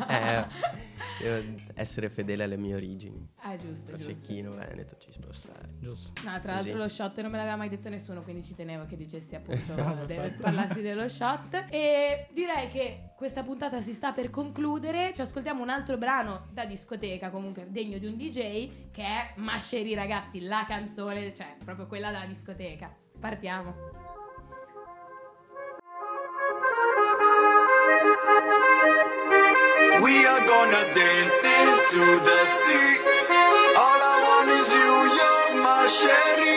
eh, 0.09 0.47
devo 1.23 1.57
essere 1.75 2.11
fedele 2.11 2.45
alle 2.45 2.57
mie 2.57 2.75
origini. 2.75 3.27
Ah, 3.43 3.57
giusto, 3.57 3.93
giusto. 3.93 4.11
Prosecchino 4.11 4.55
veneto 4.55 4.97
ci 4.99 5.11
può 5.21 5.33
stare. 5.33 5.69
Giusto. 5.79 6.13
No, 6.25 6.41
tra 6.41 6.53
Così. 6.55 6.65
l'altro 6.69 6.77
lo 6.79 6.89
shot 6.89 7.21
non 7.23 7.31
me 7.31 7.37
l'aveva 7.39 7.57
mai 7.57 7.69
detto 7.69 7.89
nessuno, 7.89 8.23
quindi 8.23 8.43
ci 8.45 8.55
tenevo 8.55 8.87
che 8.87 8.97
dicessi 8.97 9.35
appunto 9.35 9.75
No, 9.83 9.95
deve 10.07 10.15
perfetto. 10.15 10.43
parlarsi 10.43 10.81
dello 10.83 11.09
shot. 11.09 11.67
E 11.71 12.29
direi 12.33 12.69
che 12.69 13.11
questa 13.17 13.43
puntata 13.43 13.81
si 13.81 13.93
sta 13.93 14.13
per 14.13 14.31
concludere. 14.31 15.13
Ci 15.15 15.21
ascoltiamo 15.23 15.63
un 15.63 15.69
altro 15.71 15.97
brano 15.99 16.47
da 16.53 16.65
discoteca, 16.67 17.31
comunque 17.31 17.67
degno 17.71 17.99
di 17.99 18.07
un 18.07 18.17
DJ, 18.17 18.91
che 18.91 19.03
è 19.03 19.33
Masceri 19.37 19.95
ragazzi, 19.95 20.41
la 20.41 20.65
canzone, 20.69 21.33
cioè 21.35 21.57
proprio 21.65 21.87
quella 21.87 22.11
della 22.11 22.27
discoteca. 22.27 22.95
Partiamo. 23.19 24.10
Gonna 30.51 30.85
dance 30.95 31.41
into 31.63 32.05
the 32.29 32.41
sea. 32.59 32.93
All 33.83 34.01
I 34.13 34.17
want 34.27 34.49
is 34.59 34.69
you, 34.79 34.93
you're 35.19 35.63
my 35.63 35.87
sherry. 35.87 36.50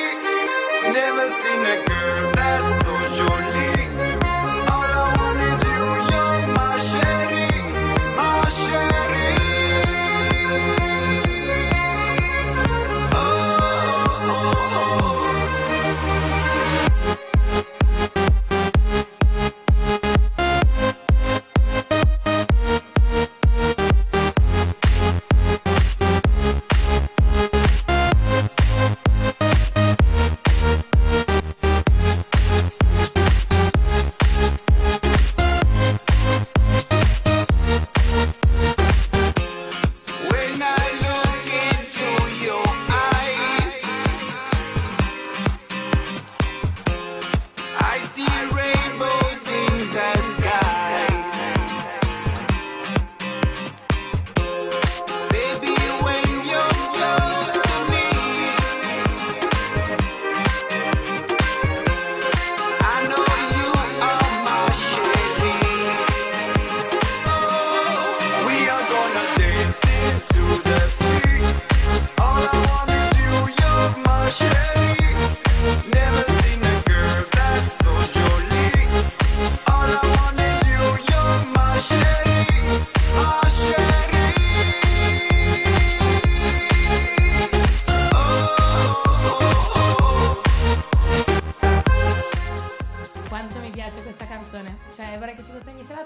negativa 95.33 95.59
sem, 95.59 95.83
sei 95.83 95.95
lá, 95.95 96.03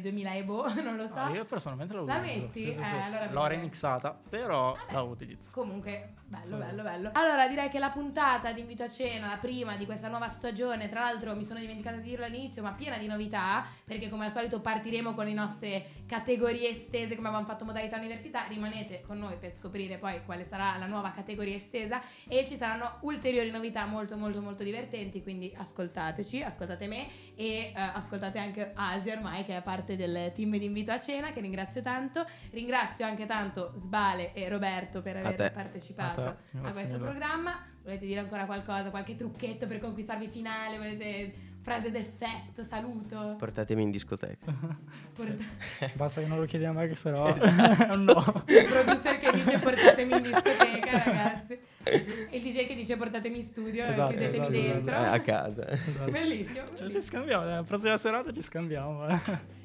2000 0.00 0.34
e 0.34 0.44
boh, 0.44 0.72
non 0.82 0.96
lo 0.96 1.06
so. 1.06 1.24
No, 1.26 1.34
io 1.34 1.44
personalmente 1.44 1.94
la 1.94 2.02
La 2.02 2.16
utilizzo. 2.18 2.40
metti? 2.42 2.64
Sì, 2.64 2.72
sì, 2.72 2.80
Eh, 2.80 2.84
sì. 2.84 2.94
allora 2.94 3.30
L'ho 3.30 3.46
remixata, 3.46 4.18
però 4.28 4.76
la 4.90 5.02
utilizzo. 5.02 5.50
Comunque, 5.52 6.14
bello, 6.26 6.56
bello, 6.56 6.82
bello. 6.82 7.10
Allora, 7.14 7.48
direi 7.48 7.68
che 7.68 7.78
la 7.78 7.90
puntata 7.90 8.52
di 8.52 8.60
Invito 8.60 8.82
a 8.84 8.88
Cena, 8.88 9.28
la 9.28 9.36
prima 9.38 9.76
di 9.76 9.84
questa 9.84 10.08
nuova 10.08 10.28
stagione, 10.28 10.88
tra 10.88 11.00
l'altro 11.00 11.34
mi 11.36 11.44
sono 11.44 11.58
dimenticata 11.60 11.96
di 11.96 12.08
dirlo 12.08 12.24
all'inizio, 12.24 12.62
ma 12.62 12.72
piena 12.72 12.98
di 12.98 13.06
novità, 13.06 13.64
perché 13.84 14.08
come 14.08 14.26
al 14.26 14.32
solito 14.32 14.60
partiremo 14.60 15.14
con 15.14 15.24
le 15.24 15.32
nostre 15.32 15.90
categorie 16.06 16.68
estese 16.68 17.16
come 17.16 17.28
avevamo 17.28 17.48
fatto 17.48 17.64
modalità 17.64 17.96
università, 17.96 18.44
rimanete 18.46 19.02
con 19.06 19.18
noi 19.18 19.36
per 19.36 19.50
scoprire 19.50 19.98
poi 19.98 20.22
quale 20.24 20.44
sarà 20.44 20.76
la 20.78 20.86
nuova 20.86 21.10
categoria 21.10 21.56
estesa 21.56 22.00
e 22.28 22.46
ci 22.46 22.54
saranno 22.56 22.98
ulteriori 23.00 23.50
novità 23.50 23.86
molto 23.86 24.16
molto 24.16 24.40
molto 24.40 24.62
divertenti, 24.62 25.22
quindi 25.22 25.52
ascoltateci, 25.56 26.42
ascoltate 26.42 26.86
me 26.86 27.08
e 27.34 27.72
eh, 27.72 27.72
ascoltate 27.74 28.38
anche 28.38 28.70
Asia 28.76 29.14
ormai 29.16 29.44
che 29.44 29.56
è 29.56 29.62
parte 29.62 29.96
del 29.96 30.32
team 30.34 30.56
di 30.58 30.64
Invito 30.66 30.92
a 30.92 31.00
Cena, 31.00 31.32
che 31.32 31.40
ringrazio 31.40 31.82
tanto. 31.82 32.24
Ringrazio 32.50 33.04
anche 33.04 33.26
tanto 33.26 33.72
Sbale 33.76 34.32
e 34.34 34.48
Roberto 34.48 35.02
per 35.02 35.16
aver 35.16 35.34
te. 35.34 35.50
partecipato 35.50 36.20
A 36.20 36.26
a, 36.28 36.32
te, 36.32 36.58
grazie 36.58 36.60
questo 36.60 36.98
mille. 36.98 37.10
programma. 37.10 37.64
Volete 37.82 38.06
dire 38.06 38.20
ancora 38.20 38.44
qualcosa, 38.46 38.90
qualche 38.90 39.16
trucchetto 39.16 39.66
per 39.66 39.80
conquistarvi 39.80 40.28
finale? 40.28 40.76
Volete 40.76 41.34
frase 41.66 41.90
d'effetto, 41.90 42.62
saluto? 42.62 43.34
Portatemi 43.36 43.82
in 43.82 43.90
discoteca. 43.90 44.54
Porta- 45.12 45.44
Basta 45.98 46.20
che 46.20 46.28
non 46.28 46.38
lo 46.38 46.44
chiedi 46.44 46.64
a 46.64 46.70
me, 46.70 46.86
che 46.86 46.94
se 46.94 47.10
no 47.10 47.26
no. 47.34 48.44
Il 48.46 48.66
producer 48.66 49.18
che 49.18 49.32
dice 49.32 49.58
portatemi 49.58 50.12
in 50.12 50.22
discoteca, 50.22 51.02
ragazzi. 51.04 51.58
E 51.82 52.28
il 52.30 52.42
DJ 52.42 52.68
che 52.68 52.76
dice 52.76 52.96
portatemi 52.96 53.38
in 53.38 53.42
studio 53.42 53.84
Esatto, 53.84 54.12
e 54.12 54.16
chiudetemi 54.16 54.46
esatto, 54.46 54.74
dentro. 54.74 54.94
Eh, 54.94 55.06
a 55.08 55.20
casa. 55.20 55.68
Esatto. 55.68 56.10
Bellissimo. 56.12 56.66
Cioè, 56.76 56.88
ci 56.88 57.02
scambiamo, 57.02 57.44
la 57.44 57.64
prossima 57.64 57.98
serata 57.98 58.32
ci 58.32 58.42
scambiamo. 58.42 59.04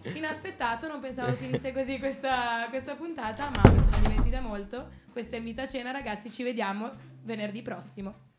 Inaspettato, 0.02 0.88
non 0.88 1.02
pensavo 1.02 1.34
finisse 1.34 1.72
così 1.72 2.00
questa, 2.00 2.66
questa 2.72 2.96
puntata, 2.96 3.52
ma 3.52 3.72
mi 3.72 3.80
sono 3.80 4.08
divertita 4.08 4.42
molto. 4.42 4.90
Questo 5.12 5.36
è 5.36 5.38
Invito 5.38 5.62
a 5.62 5.68
Cena, 5.68 5.92
ragazzi, 5.92 6.32
ci 6.32 6.42
vediamo 6.42 6.90
venerdì 7.22 7.62
prossimo. 7.62 8.30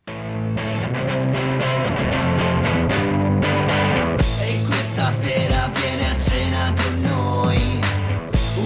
E 5.03 5.05
questa 5.05 5.29
sera 5.29 5.71
viene 5.75 6.11
a 6.11 6.21
cena 6.21 6.73
con 6.81 7.01
noi 7.01 7.81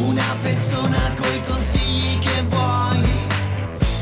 Una 0.07 0.37
persona 0.42 1.14
coi 1.16 1.40
consigli 1.42 2.18
che 2.18 2.42
vuoi 2.42 3.01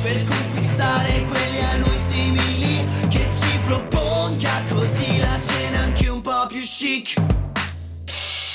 Per 0.03 0.25
conquistare 0.27 1.25
quelli 1.29 1.61
a 1.61 1.77
lui 1.77 1.97
simili 2.11 2.85
Che 3.09 3.25
ci 3.41 3.59
proponga 3.65 4.63
così 4.69 5.19
la 5.21 5.39
cena 5.47 5.79
anche 5.83 6.09
un 6.09 6.21
po' 6.23 6.47
più 6.49 6.61
chic 6.61 7.23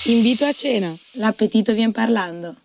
Invito 0.05 0.43
a 0.43 0.53
cena. 0.53 0.93
L'appetito 1.13 1.73
vien 1.73 1.91
parlando. 1.91 2.55